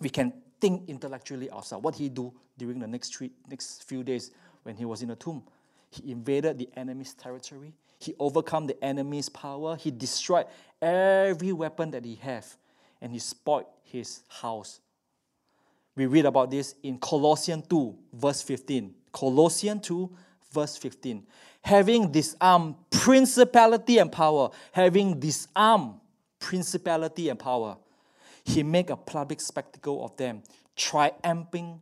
[0.00, 1.84] we can think intellectually ourselves.
[1.84, 4.30] What he do during the next three, next few days
[4.62, 5.42] when he was in the tomb?
[5.90, 7.74] He invaded the enemy's territory.
[7.98, 9.76] He overcome the enemy's power.
[9.76, 10.46] He destroyed
[10.82, 12.56] every weapon that he have,
[13.00, 14.80] and he spoiled his house.
[15.96, 18.94] We read about this in Colossians 2, verse 15.
[19.12, 20.10] Colossians 2,
[20.52, 21.24] verse 15.
[21.62, 25.94] Having disarmed principality and power, having disarmed
[26.38, 27.76] principality and power.
[28.44, 30.42] He made a public spectacle of them,
[30.76, 31.80] triumphing,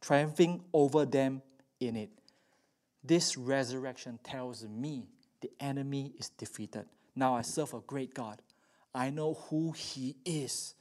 [0.00, 1.40] triumphing over them
[1.80, 2.10] in it.
[3.02, 5.06] This resurrection tells me
[5.40, 6.84] the enemy is defeated.
[7.16, 8.40] Now I serve a great God.
[8.94, 10.74] I know who He is.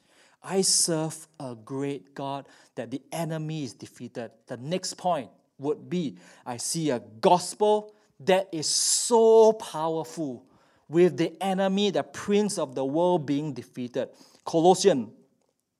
[0.43, 4.31] I serve a great God that the enemy is defeated.
[4.47, 10.45] The next point would be I see a gospel that is so powerful
[10.89, 14.09] with the enemy, the prince of the world, being defeated.
[14.43, 15.09] Colossians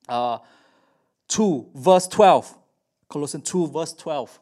[0.07, 0.37] uh,
[1.27, 2.57] 2, verse 12.
[3.09, 4.39] Colossians 2, verse 12.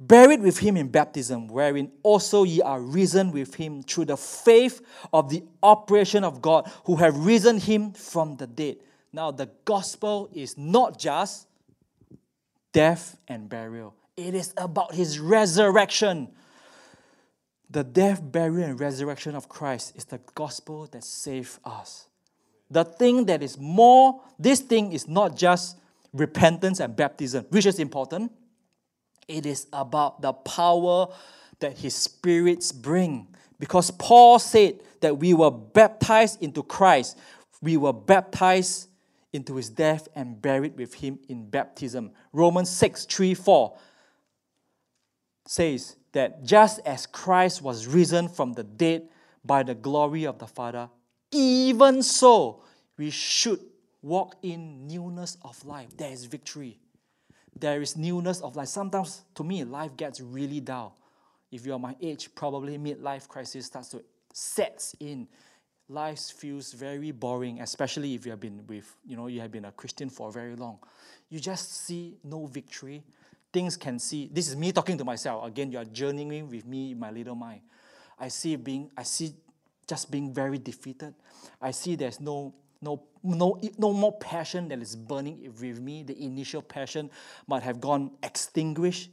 [0.00, 4.80] Buried with him in baptism, wherein also ye are risen with him through the faith
[5.12, 8.76] of the operation of God, who have risen him from the dead.
[9.12, 11.48] Now, the gospel is not just
[12.72, 16.28] death and burial, it is about his resurrection
[17.70, 22.06] the death, burial, and resurrection of Christ is the gospel that saves us.
[22.70, 25.78] The thing that is more, this thing is not just
[26.12, 28.32] repentance and baptism, which is important.
[29.28, 31.08] It is about the power
[31.60, 33.28] that his spirits bring.
[33.60, 37.18] Because Paul said that we were baptized into Christ,
[37.60, 38.88] we were baptized
[39.32, 42.12] into his death and buried with him in baptism.
[42.32, 43.78] Romans 6 3 4
[45.46, 49.08] says, that just as Christ was risen from the dead
[49.44, 50.88] by the glory of the Father,
[51.30, 52.62] even so
[52.96, 53.60] we should
[54.02, 55.96] walk in newness of life.
[55.96, 56.78] There is victory.
[57.60, 58.68] There is newness of life.
[58.68, 60.96] Sometimes, to me, life gets really dull.
[61.50, 65.26] If you're my age, probably midlife crisis starts to sets in.
[65.88, 69.64] Life feels very boring, especially if you have been with, you know, you have been
[69.64, 70.78] a Christian for very long.
[71.30, 73.02] You just see no victory,
[73.52, 74.28] things can see.
[74.30, 75.46] This is me talking to myself.
[75.46, 77.62] Again, you are journeying with me in my little mind.
[78.18, 79.32] I see being, I see
[79.86, 81.14] just being very defeated.
[81.60, 86.02] I see there's no no, no, no more passion that is burning with me.
[86.02, 87.10] The initial passion
[87.46, 89.10] might have gone extinguished,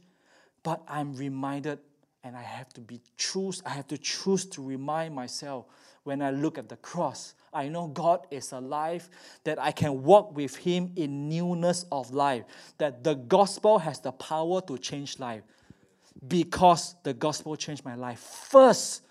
[0.62, 1.78] but I'm reminded,
[2.22, 3.62] and I have to be choose.
[3.66, 5.66] I have to choose to remind myself
[6.04, 9.08] when I look at the cross I know God is alive,
[9.44, 12.44] that I can walk with Him in newness of life,
[12.76, 15.42] that the gospel has the power to change life.
[16.28, 18.18] because the gospel changed my life.
[18.18, 19.02] First,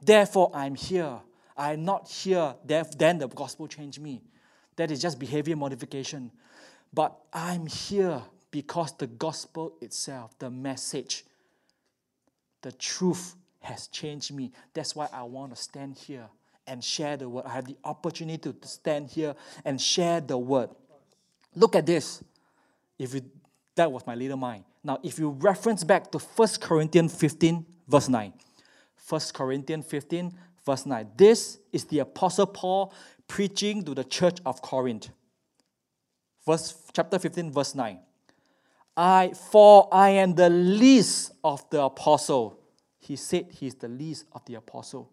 [0.00, 1.18] therefore, I'm here.
[1.56, 4.22] I'm not here, then the gospel changed me.
[4.76, 6.32] That is just behavior modification.
[6.92, 11.24] But I'm here because the gospel itself, the message,
[12.62, 14.52] the truth has changed me.
[14.72, 16.28] That's why I want to stand here
[16.66, 17.44] and share the word.
[17.46, 20.70] I have the opportunity to stand here and share the word.
[21.54, 22.22] Look at this.
[22.98, 23.22] If you,
[23.74, 24.64] that was my little mind.
[24.82, 28.32] Now, if you reference back to 1 Corinthians 15, verse 9.
[29.08, 30.32] 1 Corinthians 15,
[30.64, 31.10] verse 9.
[31.16, 32.92] This is the Apostle Paul
[33.28, 35.10] preaching to the church of Corinth.
[36.46, 37.98] Verse, chapter 15, verse 9.
[38.96, 42.60] I, for I am the least of the apostle.
[42.98, 45.10] He said he's the least of the apostle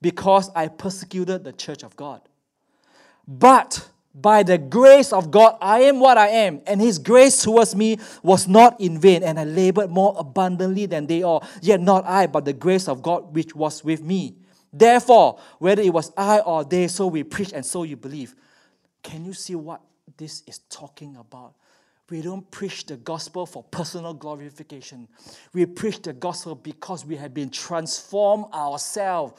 [0.00, 2.20] because I persecuted the church of God.
[3.26, 7.76] But by the grace of God, I am what I am, and His grace towards
[7.76, 11.44] me was not in vain, and I labored more abundantly than they all.
[11.60, 14.36] Yet not I, but the grace of God which was with me.
[14.72, 18.34] Therefore, whether it was I or they, so we preach and so you believe.
[19.02, 19.80] Can you see what
[20.16, 21.54] this is talking about?
[22.10, 25.08] We don't preach the gospel for personal glorification.
[25.52, 29.34] We preach the gospel because we have been transformed ourselves.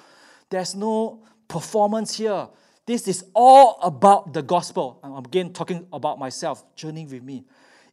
[0.49, 2.47] There's no performance here.
[2.85, 4.99] This is all about the gospel.
[5.03, 7.43] I'm again talking about myself, journeying with me.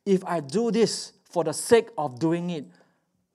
[0.05, 2.67] If I do this for the sake of doing it,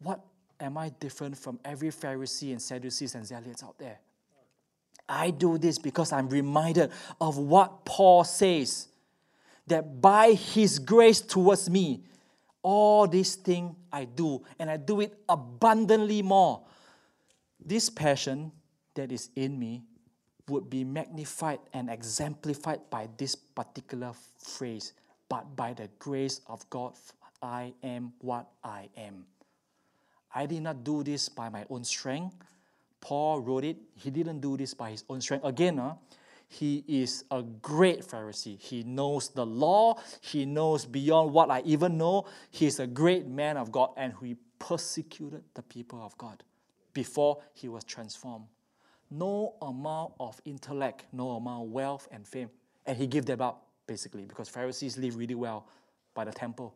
[0.02, 0.22] what
[0.62, 4.00] am I different from every Pharisee and Sadducees and Zealots out there?
[5.10, 8.88] I do this because I'm reminded of what Paul says
[9.68, 12.04] that by his grace towards me,
[12.64, 16.62] all these things I do, and I do it abundantly more.
[17.60, 18.52] This passion
[18.94, 19.84] that is in me
[20.48, 24.94] would be magnified and exemplified by this particular phrase.
[25.30, 26.94] But by the grace of God,
[27.42, 29.26] I am what I am.
[30.34, 32.36] I did not do this by my own strength.
[33.00, 33.78] Paul wrote it.
[33.96, 35.46] He didn't do this by his own strength.
[35.46, 35.96] Again, uh,
[36.48, 38.60] he is a great Pharisee.
[38.60, 39.96] He knows the law.
[40.22, 42.26] He knows beyond what I even know.
[42.50, 46.44] He is a great man of God and he persecuted the people of God
[46.94, 48.46] before he was transformed
[49.12, 52.50] no amount of intellect, no amount of wealth and fame.
[52.86, 55.68] And he gave them up, basically, because Pharisees live really well
[56.16, 56.74] by the temple.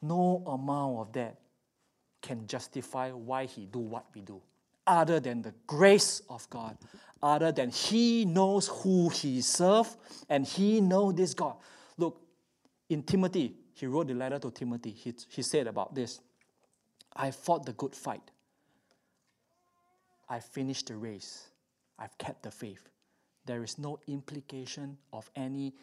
[0.00, 1.36] No amount of that
[2.22, 4.40] can justify why he do what we do,
[4.86, 6.78] other than the grace of God,
[7.22, 9.96] other than he knows who he serves
[10.28, 11.56] and he know this God.
[11.98, 12.20] Look,
[12.88, 14.90] in Timothy, he wrote the letter to Timothy.
[14.90, 16.20] He, he said about this,
[17.14, 18.30] I fought the good fight.
[20.28, 21.48] I finished the race.
[21.98, 22.88] I've kept the faith.
[23.44, 25.74] There is no implication of any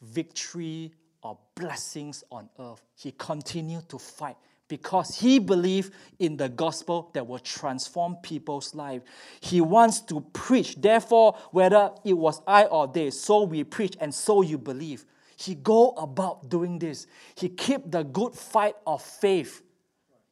[0.00, 2.82] victory or blessings on earth.
[2.96, 4.36] He continued to fight
[4.70, 9.02] because he believed in the gospel that will transform people's life.
[9.40, 10.76] He wants to preach.
[10.76, 15.04] Therefore, whether it was I or they, so we preach and so you believe.
[15.36, 17.08] He go about doing this.
[17.34, 19.62] He keep the good fight of faith.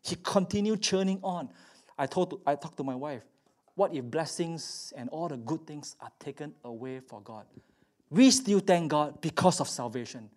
[0.02, 1.48] He continued churning on.
[1.98, 3.24] I told I talked to my wife.
[3.74, 7.44] What if blessings and all the good things are taken away for God?
[8.08, 10.30] We still thank God because of salvation.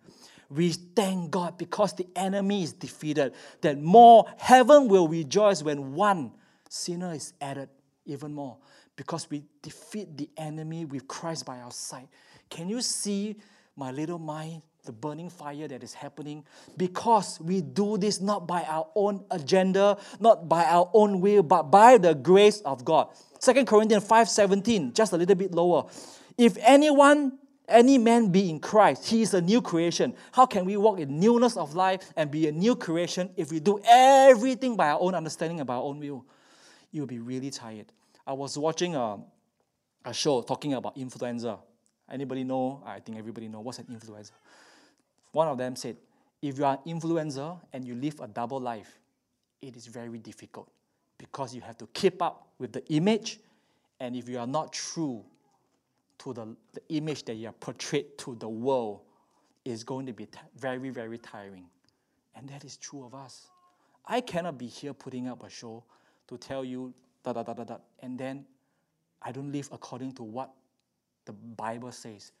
[0.54, 3.32] We thank God because the enemy is defeated.
[3.62, 6.32] That more heaven will rejoice when one
[6.68, 7.70] sinner is added
[8.04, 8.58] even more
[8.96, 12.08] because we defeat the enemy with Christ by our side.
[12.50, 13.36] Can you see
[13.76, 16.44] my little mind the burning fire that is happening
[16.76, 21.64] because we do this not by our own agenda, not by our own will, but
[21.64, 23.08] by the grace of God.
[23.40, 25.84] 2 Corinthians 5:17, just a little bit lower.
[26.36, 27.38] If anyone,
[27.72, 30.14] any man be in Christ, he is a new creation.
[30.32, 33.58] How can we walk in newness of life and be a new creation if we
[33.58, 36.24] do everything by our own understanding and by our own will?
[36.90, 37.86] You'll be really tired.
[38.26, 39.18] I was watching a,
[40.04, 41.58] a show talking about influenza.
[42.10, 42.82] Anybody know?
[42.86, 44.32] I think everybody know what's an influenza.
[45.32, 45.96] One of them said,
[46.42, 48.98] if you are an and you live a double life,
[49.60, 50.68] it is very difficult
[51.16, 53.38] because you have to keep up with the image,
[54.00, 55.24] and if you are not true
[56.22, 59.00] to the, the image that you are portrayed to the world,
[59.64, 61.66] is going to be t- very, very tiring.
[62.34, 63.48] And that is true of us.
[64.06, 65.84] I cannot be here putting up a show
[66.28, 66.92] to tell you
[67.22, 68.44] da da da da da, and then
[69.20, 70.50] I don't live according to what
[71.24, 72.32] the Bible says.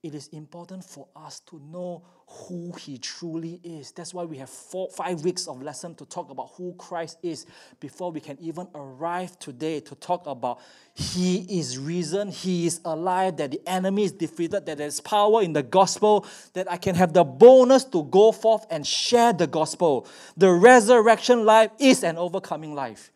[0.00, 3.90] It is important for us to know who he truly is.
[3.90, 7.46] That's why we have four, five weeks of lesson to talk about who Christ is
[7.80, 10.60] before we can even arrive today to talk about
[10.94, 15.52] he is risen, he is alive, that the enemy is defeated, that there's power in
[15.52, 20.06] the gospel, that I can have the bonus to go forth and share the gospel.
[20.36, 23.10] The resurrection life is an overcoming life.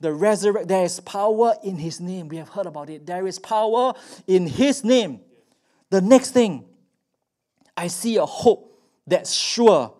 [0.00, 2.28] The resurrection, there is power in his name.
[2.28, 3.06] We have heard about it.
[3.06, 3.94] There is power
[4.28, 5.20] in his name.
[5.90, 6.64] The next thing,
[7.76, 9.94] I see a hope that's sure.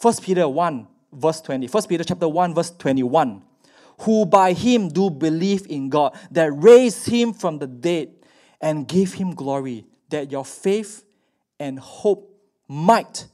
[0.00, 1.66] 1 Peter 1, verse 20.
[1.66, 3.42] 1 Peter chapter 1, verse 21.
[4.00, 8.08] Who by him do believe in God, that raised him from the dead
[8.60, 11.04] and gave him glory, that your faith
[11.58, 12.34] and hope
[12.66, 13.26] might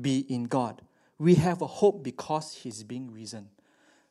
[0.00, 0.80] be in God.
[1.18, 3.48] We have a hope because he's being risen.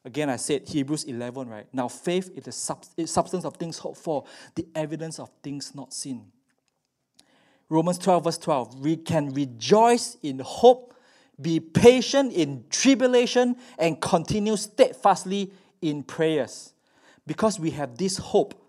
[0.06, 1.66] Again, I said Hebrews 11, right?
[1.72, 4.26] Now, faith is the sub- substance of things hoped for,
[4.56, 6.26] the evidence of things not seen.
[7.70, 8.80] Romans 12, verse 12.
[8.80, 10.94] We can rejoice in hope,
[11.42, 15.52] be patient in tribulation, and continue steadfastly
[15.82, 16.74] in prayers.
[17.26, 18.60] Because we have this hope.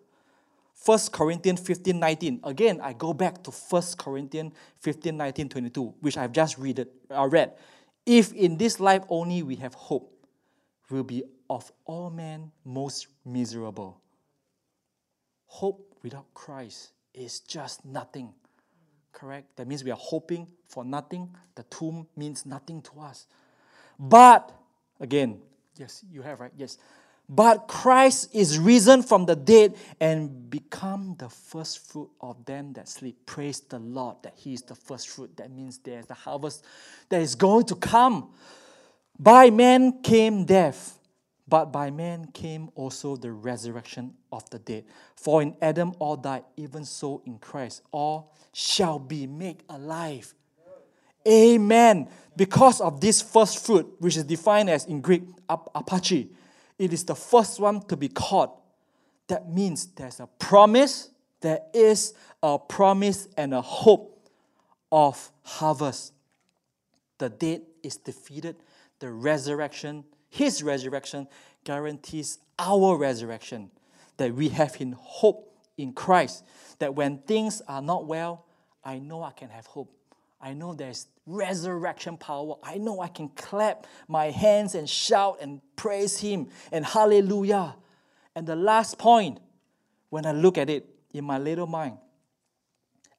[0.85, 2.41] 1 Corinthians 15, 19.
[2.45, 7.27] Again, I go back to 1 Corinthians 15, 19, 22, which I've just read uh,
[7.27, 7.53] read.
[8.05, 10.13] If in this life only we have hope,
[10.91, 14.01] we'll be of all men most miserable.
[15.47, 18.35] Hope without Christ is just nothing
[19.15, 19.57] correct?
[19.57, 21.31] That means we are hoping for nothing.
[21.55, 23.27] The tomb means nothing to us.
[23.99, 24.53] But,
[25.01, 25.41] again,
[25.79, 26.53] yes, you have, right?
[26.57, 26.77] Yes.
[27.27, 32.89] But Christ is risen from the dead and become the first fruit of them that
[32.89, 33.17] sleep.
[33.25, 35.35] Praise the Lord that He is the first fruit.
[35.39, 36.65] That means there's the harvest
[37.09, 38.29] that is going to come.
[39.19, 40.99] By man came death,
[41.47, 44.85] but by man came also the resurrection of the dead.
[45.15, 50.35] For in Adam all died, even so in Christ all shall be made alive.
[51.27, 52.09] Amen.
[52.37, 56.29] Because of this first fruit, which is defined as in Greek aparche,
[56.79, 58.61] it is the first one to be caught.
[59.29, 64.29] That means there's a promise, there is a promise and a hope
[64.91, 66.13] of harvest.
[67.19, 68.57] The dead is defeated,
[68.99, 71.28] the resurrection his resurrection
[71.62, 73.70] guarantees our resurrection,
[74.16, 76.43] that we have in hope in Christ,
[76.80, 78.45] that when things are not well,
[78.85, 79.95] I know I can have hope.
[80.41, 82.57] I know there's resurrection power.
[82.64, 87.76] I know I can clap my hands and shout and praise Him and hallelujah.
[88.35, 89.39] And the last point,
[90.11, 91.99] when I look at it in my little mind,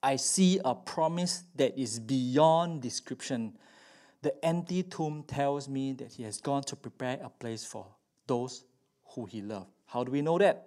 [0.04, 3.54] I see a promise that is beyond description
[4.26, 7.86] the empty tomb tells me that he has gone to prepare a place for
[8.26, 8.64] those
[9.10, 9.68] who he loved.
[9.86, 10.66] How do we know that?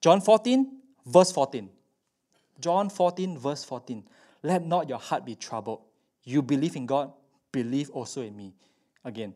[0.00, 1.68] John 14, verse 14.
[2.60, 4.04] John 14, verse 14.
[4.44, 5.80] Let not your heart be troubled.
[6.22, 7.10] You believe in God,
[7.50, 8.54] believe also in me.
[9.04, 9.34] Again,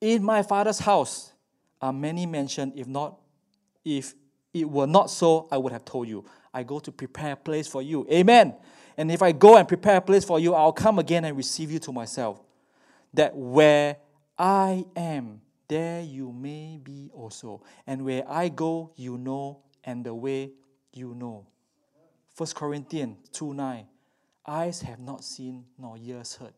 [0.00, 1.34] in my father's house
[1.82, 3.18] are many mansions, if not,
[3.84, 4.14] if
[4.54, 6.24] it were not so, I would have told you.
[6.54, 8.06] I go to prepare a place for you.
[8.10, 8.54] Amen.
[8.96, 11.70] And if I go and prepare a place for you, I'll come again and receive
[11.70, 12.40] you to myself
[13.16, 13.96] that where
[14.38, 17.62] I am, there you may be also.
[17.86, 20.52] And where I go, you know, and the way
[20.92, 21.46] you know.
[22.36, 23.86] 1 Corinthians 2 9.
[24.48, 26.52] Eyes have not seen, nor ears heard.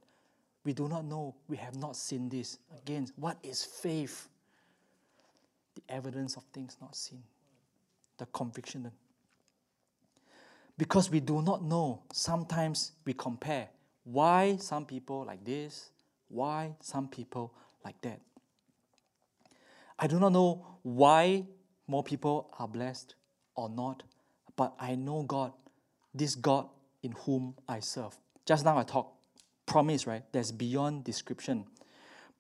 [0.65, 1.35] We do not know.
[1.49, 2.59] We have not seen this.
[2.77, 4.29] Again, what is faith?
[5.75, 7.23] The evidence of things not seen,
[8.19, 8.91] the conviction.
[10.77, 13.69] Because we do not know, sometimes we compare
[14.05, 15.91] why some people like this,
[16.29, 17.55] why some people
[17.85, 18.21] like that?
[19.99, 21.45] I do not know why
[21.87, 23.15] more people are blessed
[23.55, 24.03] or not,
[24.57, 25.53] but I know God,
[26.15, 26.69] this God
[27.03, 28.17] in whom I serve.
[28.45, 29.19] Just now I talked
[29.67, 30.23] promise, right?
[30.33, 31.65] That's beyond description.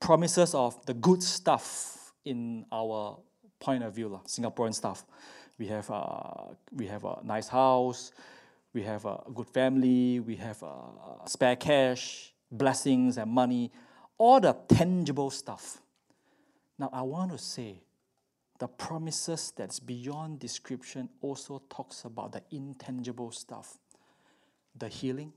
[0.00, 3.18] Promises of the good stuff in our
[3.60, 5.04] point of view, Singaporean stuff.
[5.58, 8.12] We have, a, we have a nice house,
[8.72, 13.70] we have a good family, we have a spare cash, blessings and money,
[14.16, 15.80] all the tangible stuff.
[16.78, 17.82] Now, I want to say
[18.58, 23.78] the promises that's beyond description also talks about the intangible stuff
[24.76, 25.32] the healing,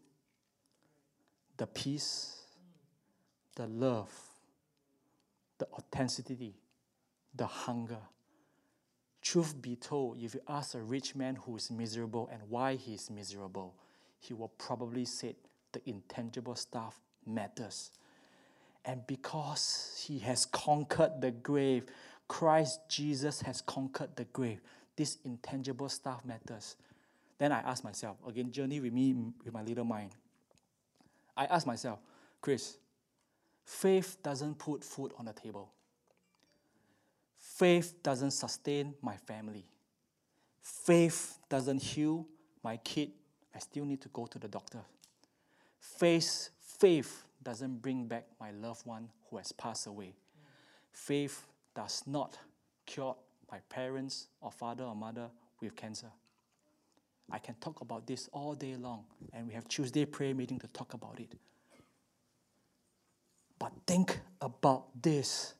[1.57, 2.41] the peace,
[3.55, 4.11] the love,
[5.57, 6.53] the authenticity,
[7.33, 7.97] the hunger.
[9.21, 12.93] Truth be told, if you ask a rich man who is miserable and why he
[12.93, 13.73] is miserable,
[14.19, 15.35] he will probably say
[15.71, 17.91] the intangible stuff matters.
[18.85, 21.85] And because he has conquered the grave,
[22.27, 24.61] Christ Jesus has conquered the grave.
[24.95, 26.75] This intangible stuff matters.
[27.37, 30.11] Then I ask myself, again, journey with me, with my little mind.
[31.35, 31.99] I ask myself,
[32.39, 32.77] Chris,
[33.65, 35.71] faith doesn't put food on the table.
[37.37, 39.65] Faith doesn't sustain my family.
[40.61, 42.27] Faith doesn't heal
[42.63, 43.11] my kid.
[43.55, 44.79] I still need to go to the doctor.
[45.81, 50.13] Faith, faith doesn't bring back my loved one who has passed away.
[50.93, 52.37] Faith does not
[52.85, 53.15] cure
[53.51, 55.27] my parents or father or mother
[55.59, 56.11] with cancer.
[57.31, 60.67] I can talk about this all day long, and we have Tuesday prayer meeting to
[60.67, 61.33] talk about it.
[63.57, 65.55] But think about this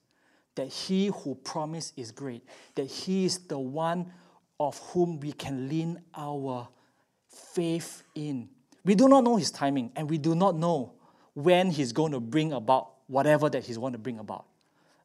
[0.56, 2.44] that he who promised is great,
[2.76, 4.12] that he is the one
[4.60, 6.68] of whom we can lean our
[7.28, 8.50] faith in.
[8.84, 10.94] We do not know his timing, and we do not know
[11.34, 14.46] when he's going to bring about whatever that he's going to bring about.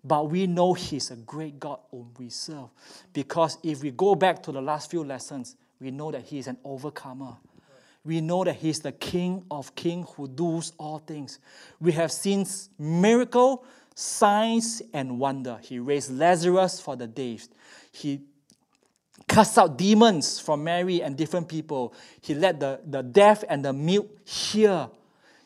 [0.03, 2.69] But we know he's a great God whom we serve.
[3.13, 6.47] Because if we go back to the last few lessons, we know that he is
[6.47, 7.37] an overcomer.
[8.05, 11.41] We know that he's the King of kings who does all things.
[11.81, 12.47] We have seen
[12.79, 13.65] miracle,
[13.97, 15.59] signs, and wonder.
[15.61, 17.43] He raised Lazarus for the dead.
[17.91, 18.21] He
[19.29, 21.95] cast out demons from Mary and different people.
[22.21, 24.89] He let the, the deaf and the mute hear.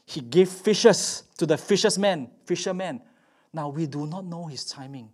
[0.05, 3.01] He gave fishes to the fishermen, fishermen.
[3.53, 5.11] Now we do not know his timing.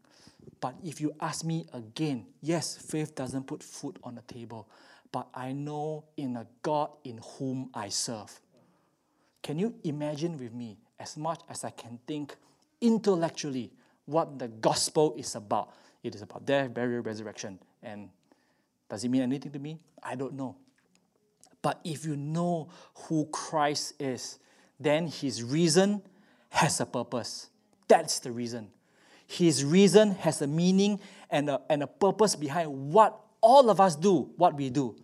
[0.60, 4.68] But if you ask me again, yes, faith doesn't put food on the table,
[5.12, 8.40] but I know in a God in whom I serve.
[9.42, 12.34] Can you imagine with me, as much as I can think
[12.80, 13.70] intellectually,
[14.06, 15.72] what the gospel is about?
[16.02, 17.58] It is about death, burial, resurrection.
[17.82, 18.08] And
[18.88, 19.78] does it mean anything to me?
[20.02, 20.56] I don't know.
[21.62, 24.38] But if you know who Christ is,
[24.78, 26.02] then his reason
[26.50, 27.50] has a purpose.
[27.88, 28.68] That's the reason.
[29.26, 33.96] His reason has a meaning and a, and a purpose behind what all of us
[33.96, 34.96] do, what we do.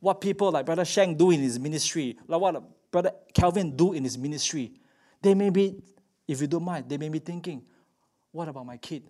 [0.00, 4.04] What people like Brother Shang do in his ministry, like what Brother Calvin do in
[4.04, 4.72] his ministry.
[5.22, 5.82] They may be,
[6.26, 7.62] if you don't mind, they may be thinking,
[8.32, 9.04] what about my kid?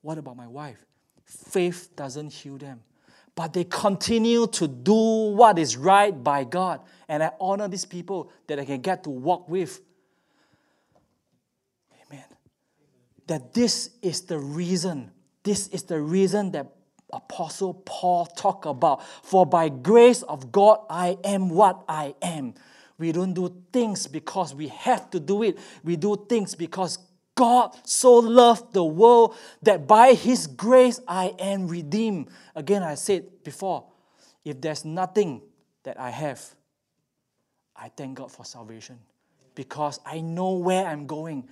[0.00, 0.84] What about my wife?
[1.24, 2.80] Faith doesn't heal them.
[3.34, 4.92] But they continue to do
[5.34, 6.80] what is right by God.
[7.08, 9.80] And I honor these people that I can get to walk with.
[12.06, 12.24] Amen.
[13.26, 15.10] That this is the reason,
[15.42, 16.72] this is the reason that
[17.12, 19.02] Apostle Paul talked about.
[19.22, 22.54] For by grace of God, I am what I am.
[22.98, 25.58] We don't do things because we have to do it.
[25.82, 26.98] We do things because
[27.34, 32.28] God so loved the world that by His grace I am redeemed.
[32.54, 33.86] Again, I said before,
[34.44, 35.42] if there's nothing
[35.84, 36.42] that I have,
[37.76, 38.98] I thank God for salvation
[39.54, 41.48] because I know where I'm going.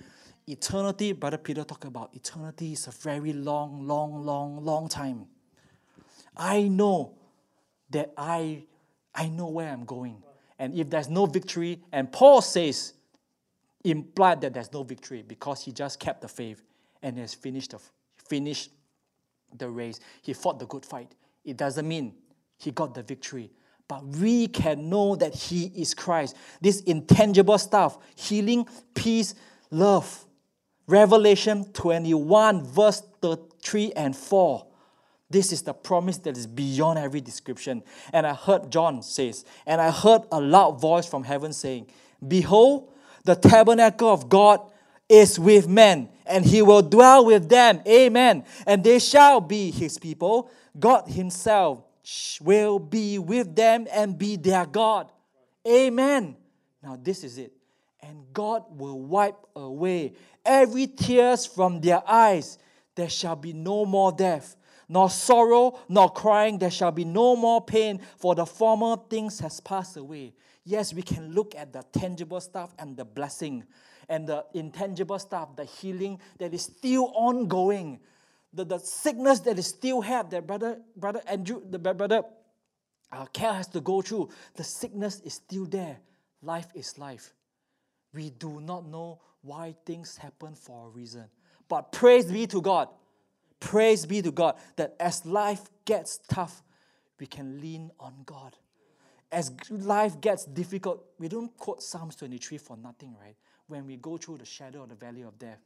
[0.47, 5.27] Eternity, Brother Peter talked about, eternity is a very long, long, long, long time.
[6.35, 7.13] I know
[7.89, 8.63] that I,
[9.13, 10.23] I know where I'm going.
[10.57, 12.93] And if there's no victory, and Paul says,
[13.83, 16.61] implied that there's no victory because he just kept the faith
[17.01, 17.79] and has finished the,
[18.27, 18.71] finished
[19.57, 19.99] the race.
[20.21, 21.15] He fought the good fight.
[21.43, 22.13] It doesn't mean
[22.57, 23.51] he got the victory.
[23.87, 26.37] But we can know that he is Christ.
[26.61, 29.35] This intangible stuff healing, peace,
[29.69, 30.25] love.
[30.87, 33.03] Revelation 21, verse
[33.61, 34.67] 3 and 4.
[35.29, 37.83] This is the promise that is beyond every description.
[38.11, 41.87] And I heard John says, and I heard a loud voice from heaven saying,
[42.27, 42.91] Behold,
[43.23, 44.61] the tabernacle of God
[45.07, 47.81] is with men, and he will dwell with them.
[47.87, 48.45] Amen.
[48.65, 50.49] And they shall be his people.
[50.79, 51.83] God himself
[52.41, 55.11] will be with them and be their God.
[55.67, 56.35] Amen.
[56.81, 57.53] Now, this is it.
[58.01, 60.13] And God will wipe away
[60.45, 62.57] every tears from their eyes.
[62.95, 64.55] There shall be no more death,
[64.91, 66.59] nor sorrow, nor crying.
[66.59, 70.33] There shall be no more pain, for the former things has passed away.
[70.65, 73.63] Yes, we can look at the tangible stuff and the blessing
[74.09, 78.01] and the intangible stuff, the healing that is still ongoing,
[78.53, 82.23] the, the sickness that is still have that brother, brother Andrew, the brother
[83.13, 84.27] uh, Cal has to go through.
[84.55, 85.99] The sickness is still there.
[86.41, 87.33] Life is life.
[88.13, 91.25] We do not know why things happen for a reason.
[91.69, 92.89] But praise be to God.
[93.61, 96.61] Praise be to God that as life gets tough,
[97.19, 98.57] we can lean on God
[99.31, 103.35] as life gets difficult, we don't quote Psalms 23 for nothing, right?
[103.67, 105.61] When we go through the shadow of the valley of death,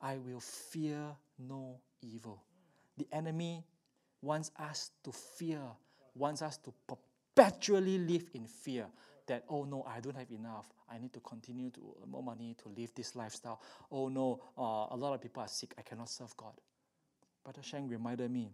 [0.00, 1.00] I will fear
[1.38, 2.42] no evil.
[2.96, 3.64] The enemy
[4.22, 5.60] wants us to fear,
[6.14, 8.86] wants us to perpetually live in fear
[9.26, 10.66] that, oh no, I don't have enough.
[10.90, 13.60] I need to continue to earn more money to live this lifestyle.
[13.90, 15.74] Oh no, uh, a lot of people are sick.
[15.76, 16.54] I cannot serve God.
[17.48, 18.50] Brother Shang reminded me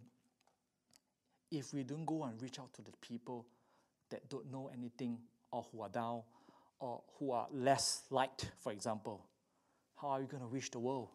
[1.51, 3.45] if we don't go and reach out to the people
[4.09, 5.17] that don't know anything
[5.51, 6.21] or who are down
[6.79, 9.25] or who are less liked, for example?
[10.01, 11.09] How are you going to reach the world?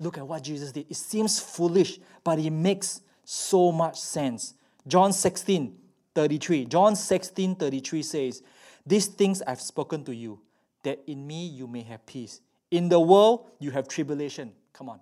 [0.00, 0.86] Look at what Jesus did.
[0.90, 4.54] It seems foolish, but it makes so much sense.
[4.88, 5.72] John 16,
[6.16, 6.64] 33.
[6.64, 8.42] John 16, 33 says,
[8.84, 10.40] These things I've spoken to you,
[10.82, 12.40] that in me you may have peace.
[12.72, 14.50] In the world you have tribulation.
[14.72, 14.98] Come on.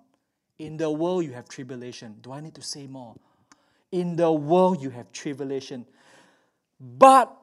[0.57, 2.15] In the world you have tribulation.
[2.21, 3.15] Do I need to say more?
[3.91, 5.85] In the world you have tribulation.
[6.79, 7.35] But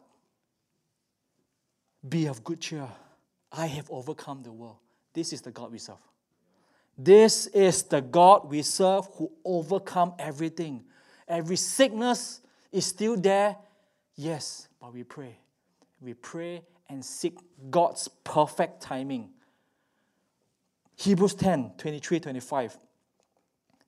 [2.09, 2.89] be of good cheer.
[3.51, 4.77] I have overcome the world.
[5.13, 5.97] This is the God we serve.
[6.97, 10.85] This is the God we serve who overcome everything.
[11.29, 12.41] Every sickness
[12.71, 13.57] is still there.
[14.17, 15.39] Yes, but we pray.
[16.01, 17.39] We pray and seek
[17.71, 19.31] God's perfect timing.
[20.97, 22.77] Hebrews 10 23 25.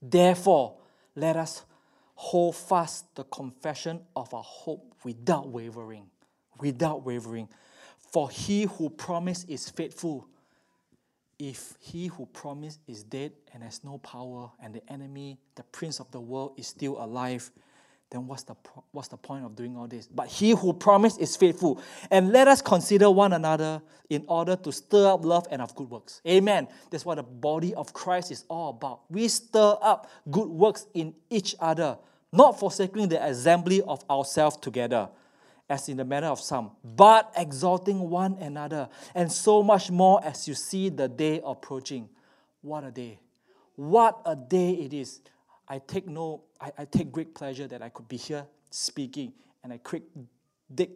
[0.07, 0.77] Therefore,
[1.17, 1.65] let us
[2.15, 6.11] hold fast the confession of our hope without wavering.
[6.61, 7.49] Without wavering.
[8.13, 10.29] For he who promised is faithful.
[11.39, 16.01] If he who promised is dead and has no power, and the enemy, the prince
[16.01, 17.51] of the world, is still alive,
[18.15, 18.55] then what's the,
[18.93, 20.07] what's the point of doing all this?
[20.07, 21.83] But he who promised is faithful.
[22.13, 25.91] And let us consider one another in order to stir up love and of good
[25.91, 26.21] works.
[26.25, 26.69] Amen.
[26.91, 29.01] That's what the body of Christ is all about.
[29.11, 31.99] We stir up good works in each other,
[32.33, 35.09] not forsaking the assembly of ourselves together
[35.69, 40.47] as in the manner of some, but exalting one another, and so much more as
[40.47, 42.07] you see the day approaching.
[42.61, 43.19] What a day!
[43.75, 45.21] What a day it is!
[45.69, 49.73] I take no, I, I take great pleasure that I could be here speaking, and
[49.73, 50.91] I take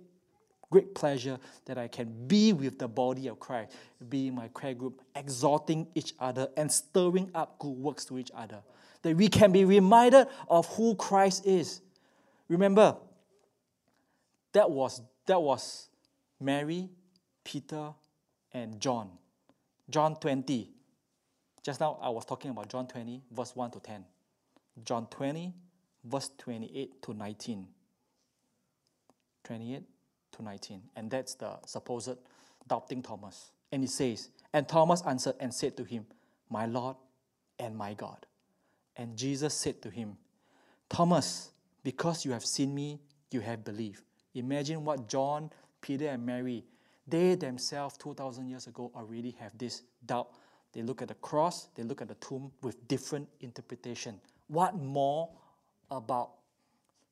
[0.71, 3.73] great pleasure that I can be with the body of Christ,
[4.09, 8.31] be in my prayer group, exalting each other and stirring up good works to each
[8.35, 8.63] other.
[9.03, 11.81] That we can be reminded of who Christ is.
[12.49, 12.97] Remember,
[14.53, 15.89] that was, that was
[16.41, 16.89] Mary,
[17.45, 17.93] Peter,
[18.53, 19.11] and John.
[19.89, 20.71] John 20.
[21.63, 24.05] Just now I was talking about John 20, verse 1 to 10.
[24.85, 25.55] John 20,
[26.05, 27.67] verse 28 to 19.
[29.45, 29.83] 28
[30.33, 30.83] to 19.
[30.97, 32.19] And that's the supposed
[32.67, 33.51] doubting Thomas.
[33.73, 36.07] And it says, And Thomas answered and said to him,
[36.51, 36.97] My Lord
[37.59, 38.27] and my God.
[38.97, 40.17] And Jesus said to him,
[40.89, 41.51] Thomas,
[41.83, 43.01] because you have seen me,
[43.31, 44.03] you have believed.
[44.35, 45.51] Imagine what John,
[45.81, 46.65] Peter, and Mary,
[47.07, 50.29] they themselves 2,000 years ago already have this doubt.
[50.73, 54.21] They look at the cross, they look at the tomb with different interpretation.
[54.49, 55.31] What more
[55.91, 56.31] about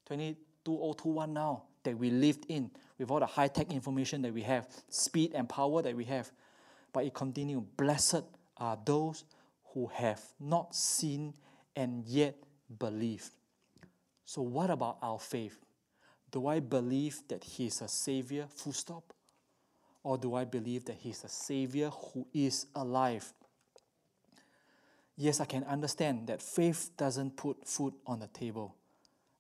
[0.08, 4.66] 22021 now that we lived in with all the high tech information that we have,
[4.88, 6.30] speed and power that we have?
[6.92, 8.24] But it continues Blessed
[8.56, 9.24] are those
[9.72, 11.34] who have not seen
[11.76, 12.34] and yet
[12.78, 13.30] believed.
[14.24, 15.58] So, what about our faith?
[16.30, 19.12] Do I believe that He is a Savior, full stop?
[20.02, 23.32] Or do I believe that He is a Savior who is alive?
[25.16, 28.74] Yes, I can understand that faith doesn't put food on the table,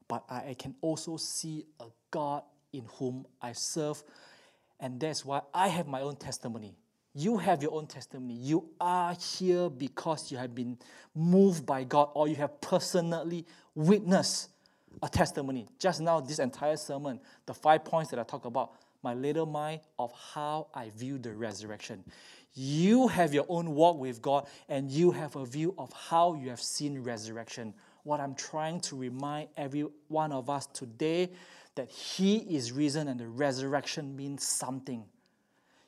[0.08, 4.02] but I can also see a God in whom I serve,
[4.80, 6.74] and that's why I have my own testimony.
[7.14, 8.34] You have your own testimony.
[8.34, 10.78] You are here because you have been
[11.14, 14.50] moved by God or you have personally witnessed
[15.02, 15.66] a testimony.
[15.78, 18.72] Just now, this entire sermon, the five points that I talk about,
[19.02, 22.04] my little mind of how I view the resurrection.
[22.54, 26.50] You have your own walk with God and you have a view of how you
[26.50, 27.74] have seen resurrection.
[28.02, 31.30] What I'm trying to remind every one of us today
[31.74, 35.04] that He is risen and the resurrection means something.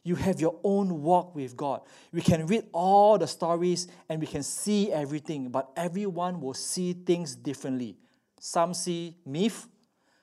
[0.05, 1.83] You have your own walk with God.
[2.13, 6.93] We can read all the stories and we can see everything, but everyone will see
[6.93, 7.97] things differently.
[8.41, 9.67] Some see myth,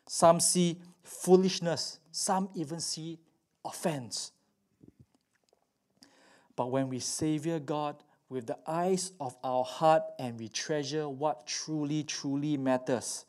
[0.08, 3.20] some see foolishness, some even see
[3.64, 4.32] offense.
[6.56, 7.96] But when we Savior God
[8.30, 13.26] with the eyes of our heart and we treasure what truly, truly matters,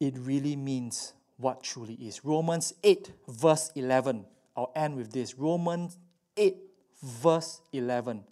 [0.00, 2.24] it really means what truly is.
[2.24, 4.24] Romans 8, verse 11.
[4.56, 5.36] I'll end with this.
[5.38, 5.98] Romans
[6.36, 6.56] 8,
[7.02, 8.24] verse 11.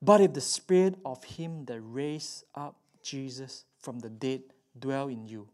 [0.00, 4.42] But if the spirit of him that raised up Jesus from the dead
[4.78, 5.48] dwell in you.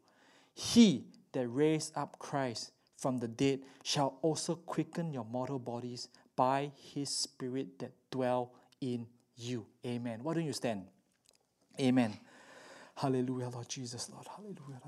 [0.55, 6.09] He that raised up Christ from the dead shall also quicken your mortal bodies
[6.39, 9.05] by his spirit that dwell in
[9.36, 9.66] you.
[9.84, 10.20] Amen.
[10.22, 10.84] Why don't you stand?
[11.80, 12.16] Amen.
[12.95, 14.24] Hallelujah, Lord Jesus, Lord.
[14.28, 14.80] Hallelujah.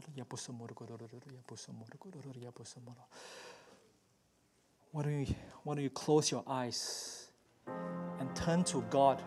[4.93, 5.35] Why don't, you,
[5.65, 7.27] why don't you close your eyes
[7.67, 9.21] and turn to God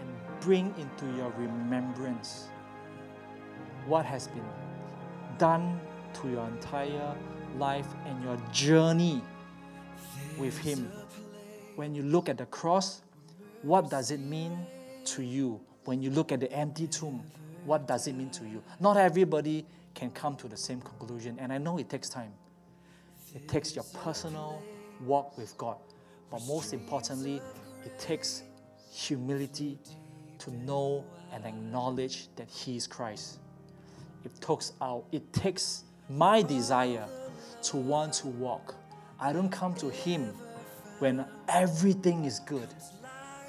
[0.00, 0.08] and
[0.42, 2.48] bring into your remembrance
[3.86, 4.44] what has been
[5.38, 5.80] done
[6.12, 7.16] to your entire
[7.56, 9.22] life and your journey
[10.38, 10.90] with Him.
[11.76, 13.02] When you look at the cross,
[13.62, 14.66] what does it mean
[15.06, 15.60] to you?
[15.84, 17.22] When you look at the empty tomb,
[17.64, 18.62] what does it mean to you?
[18.80, 22.32] Not everybody can come to the same conclusion, and I know it takes time.
[23.34, 24.62] It takes your personal
[25.04, 25.76] walk with God,
[26.30, 27.40] but most importantly,
[27.84, 28.42] it takes
[28.92, 29.78] humility
[30.38, 33.38] to know and acknowledge that He is Christ.
[34.24, 37.06] It takes out, it takes my desire
[37.62, 38.74] to want to walk.
[39.18, 40.32] I don't come to Him
[40.98, 42.68] when everything is good.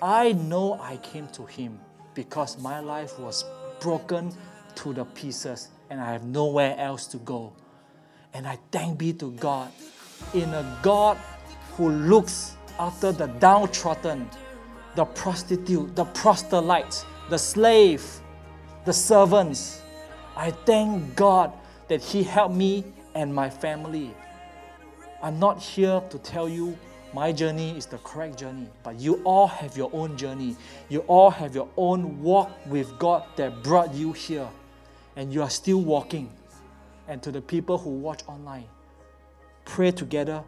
[0.02, 1.80] I know I came to Him
[2.14, 3.46] because my life was
[3.80, 4.32] broken
[4.76, 7.54] to the pieces and I have nowhere else to go.
[8.34, 9.72] And I thank be to God
[10.34, 11.18] in a God
[11.74, 14.30] who looks after the downtrodden,
[14.96, 18.04] the prostitute, the proselyte, the slave,
[18.86, 19.82] the servants.
[20.36, 21.54] I thank God
[21.88, 22.84] that He helped me
[23.14, 24.14] and my family.
[25.24, 26.78] I'm not here to tell you
[27.16, 30.58] my journey is the correct journey, but you all have your own journey.
[30.90, 34.50] You all have your own walk with God that brought you here,
[35.16, 36.30] and you are still walking.
[37.08, 38.66] And to the people who watch online,
[39.64, 40.44] pray together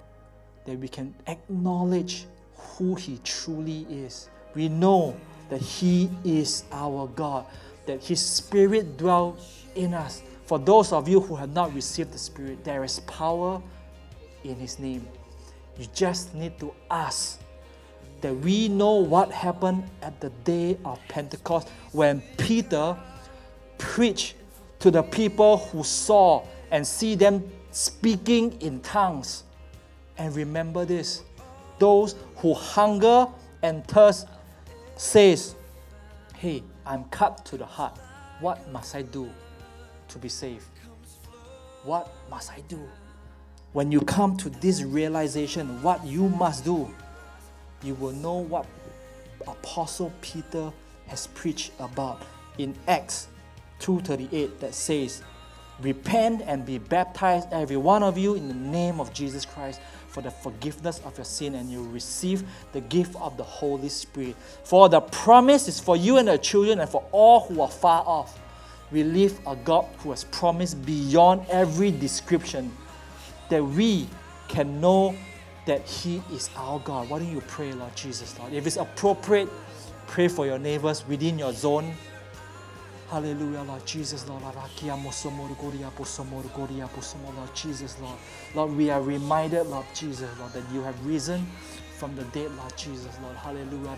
[0.65, 2.25] that we can acknowledge
[2.57, 4.27] who He truly is.
[4.53, 5.15] We know
[5.49, 7.45] that He is our God,
[7.85, 10.21] that His Spirit dwells in us.
[10.43, 13.61] For those of you who have not received the Spirit, there is power
[14.43, 15.07] in His name.
[15.79, 17.39] You just need to ask
[18.21, 22.97] that we know what happened at the day of Pentecost when Peter
[23.77, 24.35] preached
[24.79, 29.43] to the people who saw and see them speaking in tongues.
[30.17, 31.23] And remember this
[31.79, 33.27] those who hunger
[33.61, 34.27] and thirst
[34.95, 35.55] says,
[36.35, 37.97] Hey, I'm cut to the heart.
[38.39, 39.29] What must I do
[40.07, 40.65] to be saved?
[41.83, 42.79] What must I do?
[43.77, 46.91] When you come to this realization, what you must do,
[47.83, 48.65] you will know what
[49.47, 50.73] Apostle Peter
[51.05, 52.23] has preached about
[52.57, 53.27] in Acts
[53.81, 55.21] 2:38 that says,
[55.79, 60.21] Repent and be baptized, every one of you, in the name of Jesus Christ for
[60.21, 64.35] the forgiveness of your sin, and you receive the gift of the Holy Spirit.
[64.63, 68.03] For the promise is for you and your children, and for all who are far
[68.07, 68.39] off.
[68.91, 72.71] We live a God who has promised beyond every description
[73.49, 74.07] that we
[74.47, 75.15] can know
[75.65, 77.09] that He is our God.
[77.09, 78.53] Why don't you pray, Lord Jesus, Lord?
[78.53, 79.49] If it's appropriate,
[80.07, 81.93] pray for your neighbors within your zone.
[83.09, 84.43] Hallelujah, Lord Jesus, Lord.
[84.43, 84.55] Lord
[87.53, 88.17] Jesus, Lord.
[88.55, 91.45] Lord, we are reminded, Lord Jesus, Lord, that you have risen
[91.97, 93.35] from the dead, Lord Jesus, Lord.
[93.37, 93.95] Hallelujah.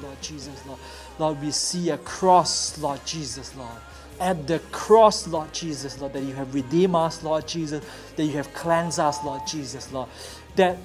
[0.00, 0.78] Lord Jesus, Lord.
[1.18, 3.78] Lord, we see a cross, Lord Jesus, Lord.
[4.20, 7.84] At the cross, Lord Jesus, Lord, that you have redeemed us, Lord Jesus,
[8.16, 10.08] that you have cleansed us, Lord Jesus, Lord.
[10.56, 10.76] That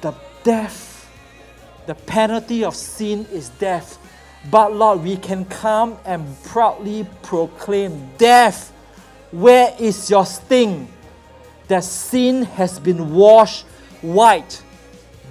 [0.00, 1.08] the death,
[1.86, 3.98] the penalty of sin is death
[4.50, 8.72] but Lord, we can come and proudly proclaim death.
[9.30, 10.88] Where is your sting?
[11.66, 13.66] That sin has been washed
[14.00, 14.62] white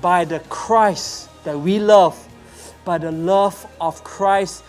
[0.02, 2.16] by the Christ that we love,
[2.86, 4.64] by the love of Christ.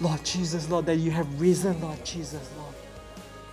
[0.00, 2.74] Lord Jesus, Lord, that you have risen, Lord Jesus, Lord.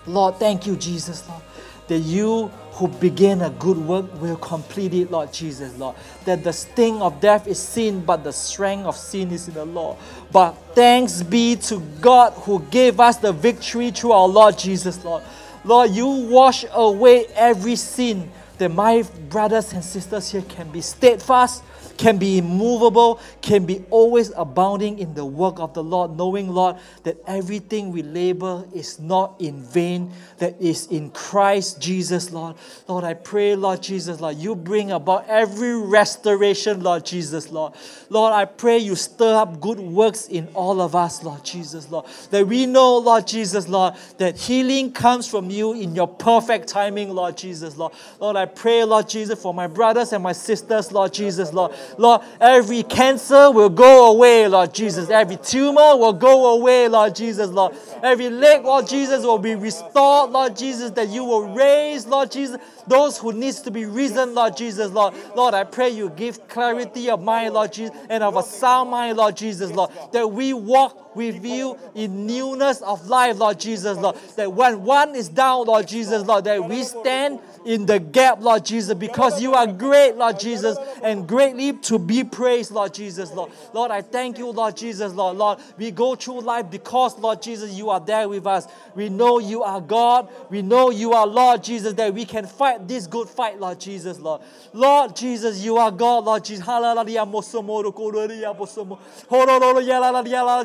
[0.08, 1.41] Lord, thank you, Jesus, Lord
[1.88, 5.96] that you who begin a good work will complete it, Lord Jesus, Lord.
[6.26, 9.66] That the sting of death is sin, but the strength of sin is in the
[9.66, 9.98] law.
[10.32, 15.24] But thanks be to God who gave us the victory through our Lord Jesus, Lord.
[15.64, 21.64] Lord, you wash away every sin that my brothers and sisters here can be steadfast
[21.98, 26.78] can be immovable, can be always abounding in the work of the Lord, knowing, Lord,
[27.04, 32.56] that everything we labor is not in vain, that is in Christ Jesus, Lord.
[32.88, 37.74] Lord, I pray, Lord Jesus, Lord, you bring about every restoration, Lord Jesus, Lord.
[38.10, 42.06] Lord, I pray you stir up good works in all of us, Lord Jesus, Lord.
[42.32, 47.14] That we know, Lord Jesus, Lord, that healing comes from you in your perfect timing,
[47.14, 47.93] Lord Jesus, Lord.
[48.20, 51.74] Lord, I pray, Lord Jesus, for my brothers and my sisters, Lord Jesus, Lord.
[51.98, 55.10] Lord, every cancer will go away, Lord Jesus.
[55.10, 57.76] Every tumor will go away, Lord Jesus, Lord.
[58.04, 62.60] Every leg, Lord Jesus, will be restored, Lord Jesus, that you will raise, Lord Jesus,
[62.88, 65.14] those who needs to be risen, Lord Jesus, Lord.
[65.36, 69.18] Lord, I pray you give clarity of mind, Lord Jesus, and of a sound mind,
[69.18, 74.18] Lord Jesus, Lord, that we walk with you in newness of life, Lord Jesus, Lord.
[74.36, 78.63] That when one is down, Lord Jesus, Lord, that we stand in the gap, Lord
[78.66, 83.51] Jesus, because you are great, Lord Jesus, and greatly to be praised, Lord Jesus, Lord.
[83.74, 85.38] Lord, I thank you, Lord Jesus, Lord.
[85.38, 88.68] Lord, we go through life because, Lord Jesus, you are there with us.
[88.95, 90.30] We know you are God.
[90.49, 94.20] We know you are Lord Jesus, that we can fight this good fight, Lord Jesus,
[94.20, 94.41] Lord.
[94.72, 96.66] Lord Jesus, you are God, Lord Jesus.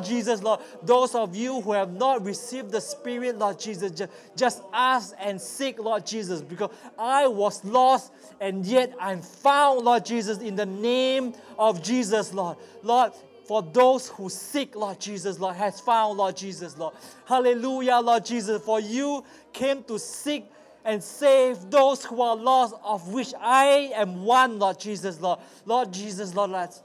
[0.05, 0.61] Jesus, Lord.
[0.83, 5.41] Those of you who have not received the Spirit, Lord Jesus, just, just ask and
[5.41, 10.67] seek, Lord Jesus, because I was lost and yet I'm found, Lord Jesus, in the
[10.67, 12.57] name of Jesus, Lord.
[12.83, 13.13] Lord,
[13.47, 16.95] for those who seek, Lord Jesus, Lord, has found, Lord Jesus, Lord.
[17.25, 18.63] Hallelujah, Lord Jesus.
[18.63, 20.47] For you came to seek
[20.85, 25.41] and save those who are lost, of which I am one, Lord Jesus, Lord.
[25.67, 26.83] Lord Jesus, Lord, let's.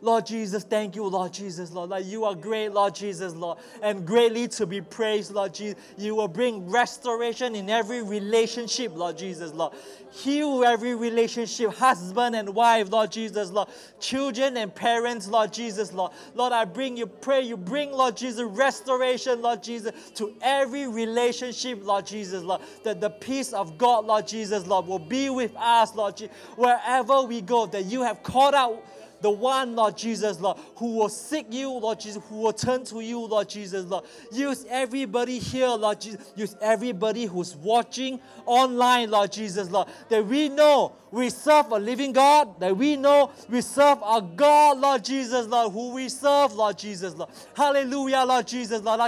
[0.00, 1.90] Lord Jesus, thank you, Lord Jesus, Lord.
[1.90, 5.78] Like you are great, Lord Jesus, Lord, and greatly to be praised, Lord Jesus.
[5.98, 9.74] You will bring restoration in every relationship, Lord Jesus, Lord.
[10.12, 13.68] Heal every relationship, husband and wife, Lord Jesus, Lord.
[13.98, 16.12] Children and parents, Lord Jesus, Lord.
[16.34, 21.84] Lord, I bring you, pray you bring, Lord Jesus, restoration, Lord Jesus, to every relationship,
[21.84, 22.60] Lord Jesus, Lord.
[22.84, 27.22] That the peace of God, Lord Jesus, Lord, will be with us, Lord Jesus, wherever
[27.22, 28.84] we go, that you have called out
[29.22, 33.00] the one, Lord Jesus, Lord, who will seek you, Lord Jesus, who will turn to
[33.00, 34.04] you, Lord Jesus, Lord.
[34.32, 36.32] Use everybody here, Lord Jesus.
[36.36, 39.88] Use everybody who's watching online, Lord Jesus, Lord.
[40.08, 44.78] That we know we serve a living God, that we know we serve a God,
[44.78, 47.30] Lord Jesus, Lord, who we serve, Lord Jesus, Lord.
[47.54, 49.00] Hallelujah, Lord Jesus, Lord.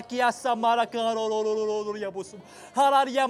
[2.75, 3.29] Hallelujah,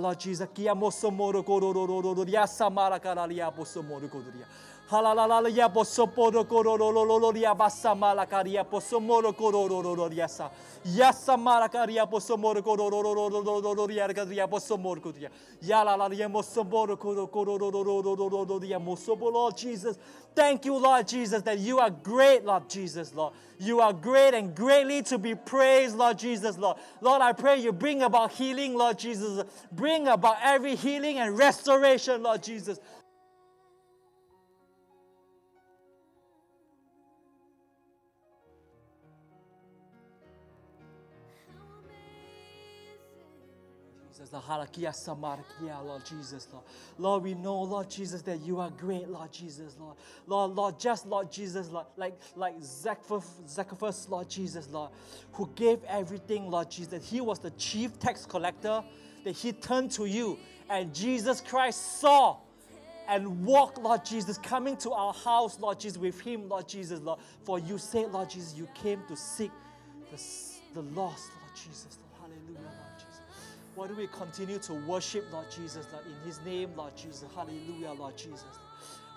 [0.00, 0.48] Lord Jesus.
[0.54, 4.46] Kia moso moro kororo ya samara karalia boso moro kodoria.
[4.90, 10.50] Halalala ya boso poro kororo ya basamala karia boso moro kororo ya sa.
[10.84, 14.46] Ya samara karia boso moro kororo ya karia
[14.78, 15.30] moro kodoria.
[15.60, 19.98] Ya la la moro kororo ya moso Lord Jesus.
[20.34, 23.34] Thank you, Lord Jesus, that you are great, Lord Jesus, Lord.
[23.58, 26.76] You are great and greatly to be praised, Lord Jesus, Lord.
[27.00, 29.42] Lord, I pray you bring about healing, Lord Jesus.
[29.72, 32.78] Bring about every healing and restoration, Lord Jesus.
[44.28, 46.64] Jesus, the halakia samarkia, Lord Jesus, Lord.
[46.98, 49.96] Lord, we know, Lord Jesus, that you are great, Lord Jesus, Lord.
[50.26, 54.90] Lord, Lord, just Lord Jesus, Lord, like like Zacchaeus, Lord Jesus, Lord,
[55.32, 57.08] who gave everything, Lord Jesus.
[57.08, 58.82] He was the chief tax collector,
[59.24, 62.38] that he turned to you, and Jesus Christ saw
[63.08, 67.20] and walked, Lord Jesus, coming to our house, Lord Jesus, with him, Lord Jesus, Lord.
[67.44, 69.50] For you said, Lord Jesus, you came to seek
[70.10, 70.22] the,
[70.74, 72.07] the lost, Lord Jesus, Lord.
[73.78, 77.26] Why do we continue to worship, Lord Jesus, Lord, in His name, Lord Jesus?
[77.32, 78.42] Hallelujah, Lord Jesus.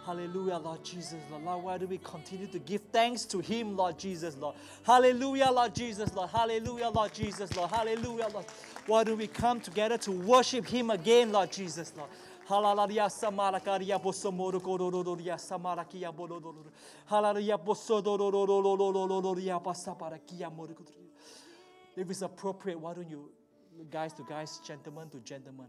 [0.06, 1.44] Hallelujah, Lord Jesus, Lord.
[1.44, 4.56] Lord, why do we continue to give thanks to Him, Lord Jesus, Lord?
[4.84, 6.30] Hallelujah, Lord Jesus, Lord.
[6.30, 7.72] Hallelujah, Lord Jesus, Lord.
[7.72, 8.46] Hallelujah, Lord.
[8.86, 12.12] Why do we come together to worship Him again, Lord Jesus, Lord?
[12.48, 14.62] Hallelujah, samarakaria bosomoro
[15.40, 16.66] samarakia bolodoro.
[17.08, 21.10] Hallelujah, bosodororia pasaparakia morokoria.
[21.98, 23.32] If it's appropriate, why don't you,
[23.90, 25.68] guys to guys, gentlemen to gentlemen,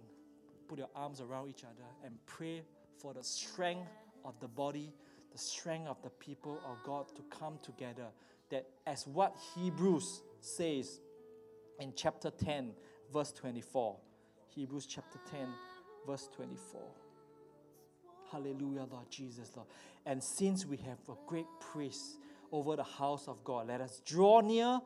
[0.68, 2.62] put your arms around each other and pray
[2.98, 3.88] for the strength
[4.24, 4.92] of the body,
[5.32, 8.06] the strength of the people of God to come together.
[8.50, 11.00] That as what Hebrews says
[11.80, 12.72] in chapter 10,
[13.12, 13.96] verse 24.
[14.54, 15.48] Hebrews chapter 10,
[16.06, 16.80] verse 24.
[18.30, 19.68] Hallelujah, Lord Jesus, Lord.
[20.06, 22.18] And since we have a great priest
[22.50, 24.80] over the house of God, let us draw near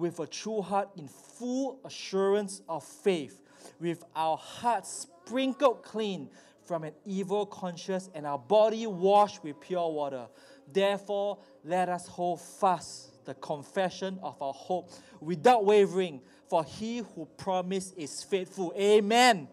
[0.00, 3.42] with a true heart in full assurance of faith,
[3.78, 6.30] with our hearts sprinkled clean
[6.64, 10.26] from an evil conscience and our body washed with pure water.
[10.72, 14.90] Therefore, let us hold fast the confession of our hope
[15.20, 18.72] without wavering, for he who promised is faithful.
[18.78, 19.48] Amen.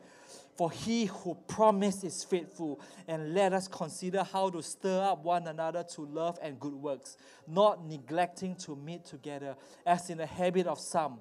[0.57, 2.79] For he who promised is faithful.
[3.07, 7.15] And let us consider how to stir up one another to love and good works,
[7.47, 9.55] not neglecting to meet together,
[9.85, 11.19] as in the habit of some.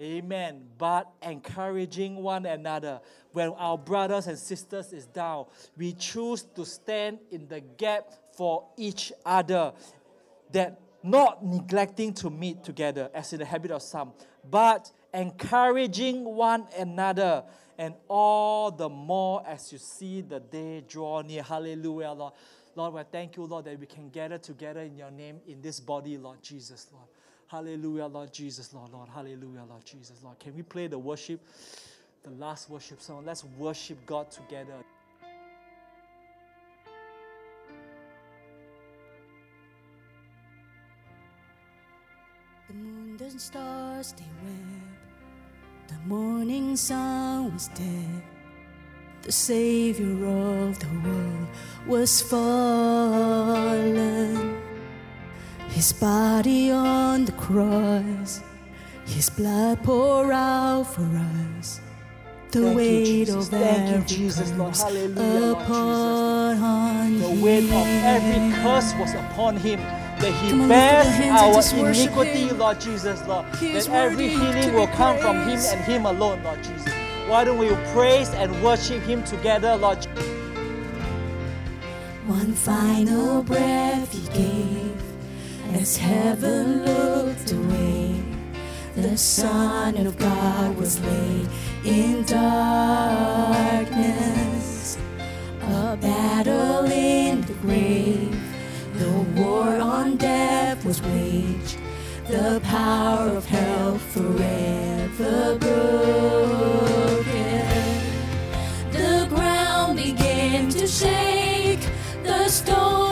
[0.00, 0.64] Amen.
[0.78, 3.00] But encouraging one another
[3.32, 5.46] when our brothers and sisters is down,
[5.76, 9.72] we choose to stand in the gap for each other,
[10.50, 14.12] that not neglecting to meet together, as in the habit of some,
[14.48, 17.44] but encouraging one another,
[17.78, 21.42] and all the more as you see the day draw near.
[21.42, 22.32] Hallelujah, Lord.
[22.74, 25.78] Lord, we thank you, Lord, that we can gather together in your name in this
[25.78, 27.06] body, Lord Jesus, Lord.
[27.46, 29.08] Hallelujah, Lord Jesus, Lord, Lord.
[29.10, 30.38] Hallelujah, Lord Jesus, Lord.
[30.38, 31.40] Can we play the worship,
[32.22, 33.24] the last worship song?
[33.26, 34.72] Let's worship God together.
[42.68, 44.91] The moon and stars they wept.
[45.88, 48.22] The morning sun was dead.
[49.22, 51.48] The Savior of the world
[51.86, 53.72] was fallen.
[55.68, 58.42] His body on the cross,
[59.06, 61.08] His blood pour out for
[61.58, 61.80] us.
[62.50, 63.34] The Thank you, weight Jesus.
[63.34, 64.76] of Thank you, every Jesus, Lord.
[64.76, 69.80] Hallelujah, Lord upon The weight of every curse was upon him.
[70.22, 72.58] That he Come on, lift up bears your hands and just our iniquity, Him.
[72.58, 73.44] Lord Jesus, Lord.
[73.56, 76.92] He That every healing will come from him and him alone, Lord Jesus.
[77.26, 80.04] Why don't we praise and worship him together, Lord?
[82.28, 85.02] One final breath he gave
[85.74, 88.22] as heaven looked away.
[88.94, 91.48] The Son of God was laid
[91.84, 92.88] in darkness.
[95.62, 98.51] A battle in the grave.
[99.02, 101.78] The war on death was waged.
[102.28, 106.86] The power of hell forever broken.
[108.92, 111.84] The ground began to shake.
[112.22, 113.11] The stone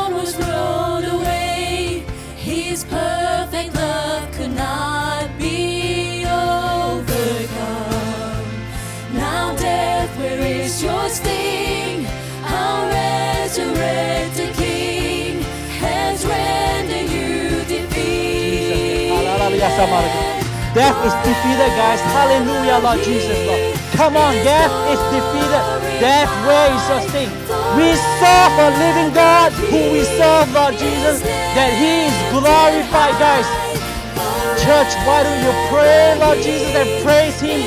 [20.71, 21.99] Death is defeated, guys.
[22.15, 23.75] Hallelujah, Lord Jesus, Lord.
[23.99, 25.63] Come on, death is defeated.
[25.99, 27.31] Death, where is your sting?
[27.75, 31.27] We serve a living God who we serve, Lord Jesus,
[31.59, 33.47] that He is glorified, guys.
[34.63, 37.67] Church, why don't you pray, Lord Jesus, and praise Him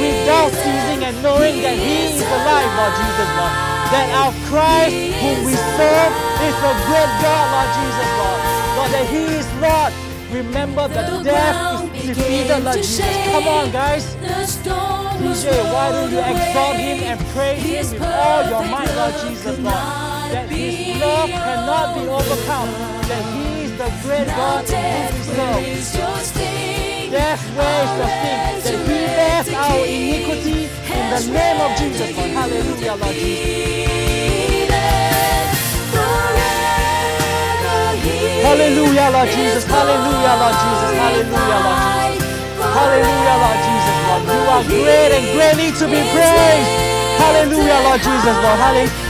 [0.00, 3.54] without ceasing and knowing that He is alive, Lord Jesus, Lord.
[3.92, 6.12] That our Christ, whom we serve,
[6.48, 8.40] is a great God, Lord Jesus, Lord.
[8.72, 10.07] Lord, that He is Lord.
[10.30, 13.00] Remember that death is defeated, Lord Jesus.
[13.32, 14.14] Come on, guys.
[14.14, 17.62] DJ, why don't you exalt Him and praise
[17.92, 19.74] Him with all your might, Lord Jesus, Lord.
[20.28, 22.68] That His love cannot be overcome.
[23.08, 25.36] That He is the great God whom we serve.
[25.36, 27.10] Death, is your sting?
[27.10, 27.38] That
[28.68, 32.16] He bears our iniquity in the name of Jesus.
[32.16, 34.07] Hallelujah, Lord Jesus.
[38.44, 39.64] Hallelujah, Lord Jesus.
[39.64, 40.90] Hallelujah, Lord Jesus.
[40.98, 42.28] Hallelujah, Lord Jesus.
[42.58, 44.22] Hallelujah, Lord Jesus, Lord.
[44.28, 46.70] You are great and greatly to be praised.
[47.18, 48.58] Hallelujah, Lord Jesus, Lord.
[48.58, 49.07] Hallelujah.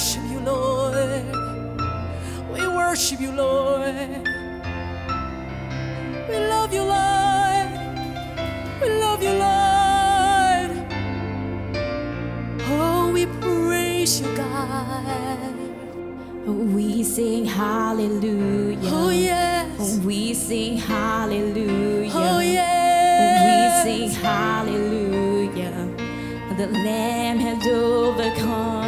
[0.00, 0.94] Worship you, Lord.
[2.54, 3.94] We worship you, Lord.
[6.26, 7.68] We love you, Lord.
[8.80, 10.70] We love you, Lord.
[12.72, 15.54] Oh, we praise you, God.
[16.46, 18.80] We sing hallelujah.
[18.84, 19.98] Oh, yes.
[19.98, 22.10] We sing hallelujah.
[22.14, 23.84] Oh, yes.
[23.84, 25.76] We sing hallelujah.
[26.56, 28.79] The Lamb has overcome.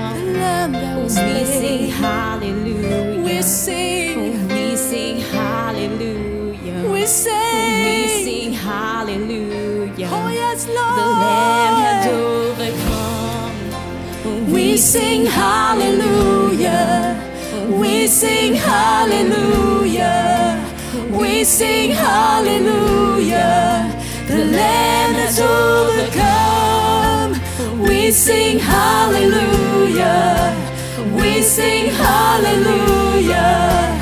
[1.00, 3.22] We sing hallelujah.
[3.24, 4.48] We sing.
[4.48, 6.90] We sing hallelujah.
[6.90, 7.84] We sing.
[7.84, 10.08] We sing hallelujah.
[10.12, 13.56] Oh, yes, The Lamb has overcome.
[14.52, 17.16] We sing hallelujah.
[17.70, 20.60] We sing hallelujah.
[21.10, 23.90] We sing hallelujah.
[24.28, 27.32] The Lamb has overcome.
[27.82, 30.52] We sing hallelujah.
[31.22, 33.94] We sing hallelujah.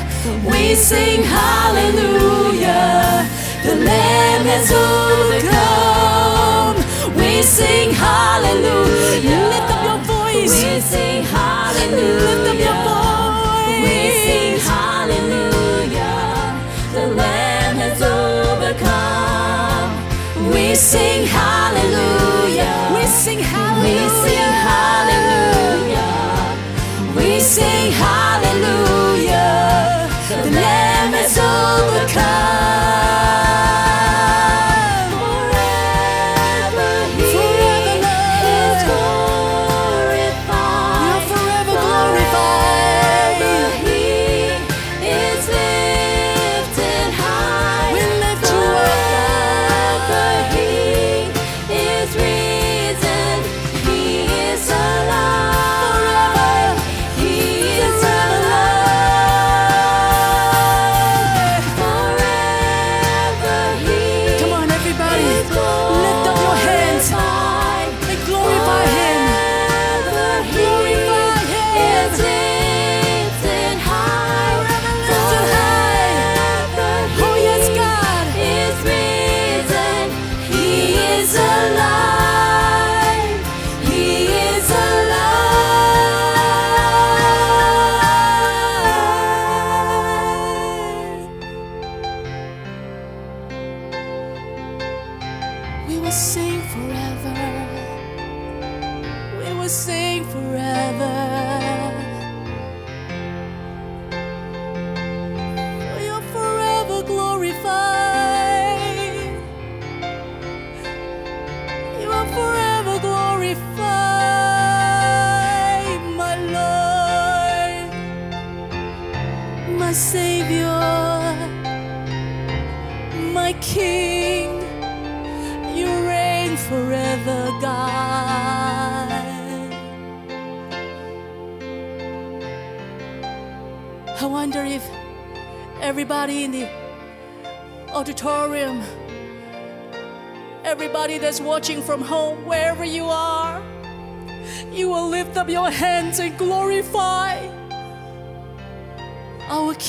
[0.43, 3.29] We sing hallelujah.
[3.63, 6.77] The Lamb has overcome.
[7.15, 9.37] We sing hallelujah.
[9.53, 10.63] Lift up your voice.
[10.63, 12.25] We sing hallelujah.
[12.25, 13.85] Lift up your voice.
[13.85, 16.25] We sing hallelujah.
[16.95, 19.93] The Lamb has overcome.
[20.51, 22.89] We sing hallelujah.
[22.95, 23.93] We sing We
[24.25, 25.50] sing hallelujah.
[27.51, 29.27] Sing hallelujah.
[30.29, 33.10] The Lamb has overcome.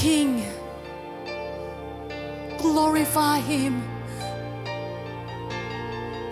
[0.02, 0.42] King.
[2.58, 3.84] Glorify Him.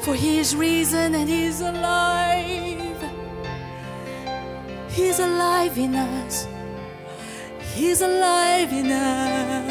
[0.00, 3.00] For he is risen and he is alive.
[4.90, 6.48] He's alive in us.
[7.76, 9.69] He's alive in us.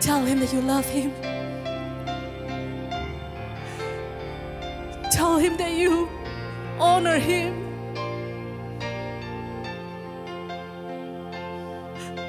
[0.00, 1.12] Tell him that you love him.
[5.10, 6.08] Tell him that you
[6.78, 7.64] honor him.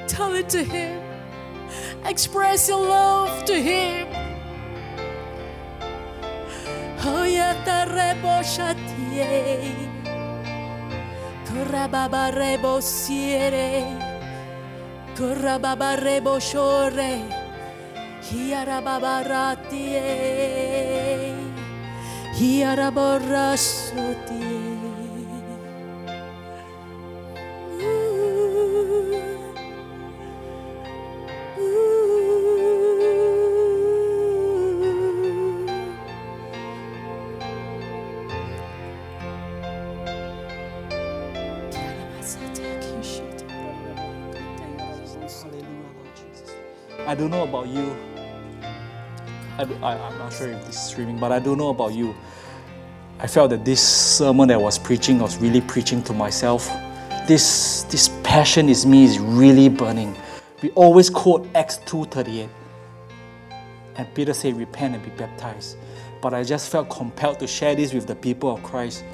[0.06, 1.02] Tell it to him.
[2.04, 4.06] Express your love to him.
[6.98, 7.86] Hoyata
[11.56, 13.86] Corra babarrebo siere,
[15.16, 17.24] corra babarrebo sciorre,
[18.20, 20.02] chiara babarratie,
[22.36, 24.45] chiara borra sotie.
[47.16, 47.96] Don't know about you.
[49.58, 52.14] I, I, am not sure if this is streaming, but I don't know about you.
[53.18, 56.68] I felt that this sermon that I was preaching I was really preaching to myself.
[57.26, 60.14] This, this passion is me is really burning.
[60.62, 62.48] We always quote Acts 2.38.
[63.96, 65.78] And Peter said, repent and be baptized.
[66.20, 69.04] But I just felt compelled to share this with the people of Christ.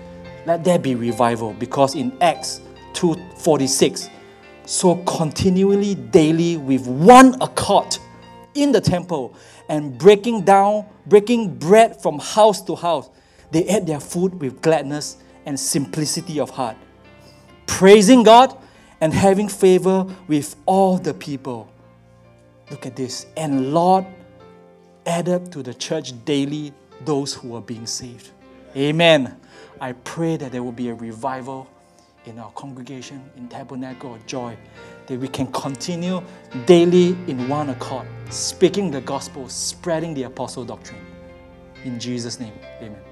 [0.45, 2.61] Let there be revival because in Acts
[2.95, 4.11] 2.46,
[4.73, 7.99] so continually, daily, with one accord
[8.55, 9.35] in the temple
[9.69, 13.11] and breaking down, breaking bread from house to house,
[13.51, 16.79] they ate their food with gladness and simplicity of heart,
[17.67, 18.57] praising God
[19.03, 21.71] and having favor with all the people.
[22.71, 23.27] Look at this.
[23.37, 24.07] And Lord,
[25.05, 26.73] added to the church daily
[27.05, 28.31] those who are being saved.
[28.75, 29.39] Amen.
[29.83, 31.69] I pray that there will be a revival
[32.27, 34.57] in our congregation, in Tabernacle of Joy,
[35.07, 36.23] that we can continue
[36.67, 41.05] daily in one accord, speaking the gospel, spreading the apostle doctrine.
[41.85, 43.12] In Jesus' name, amen.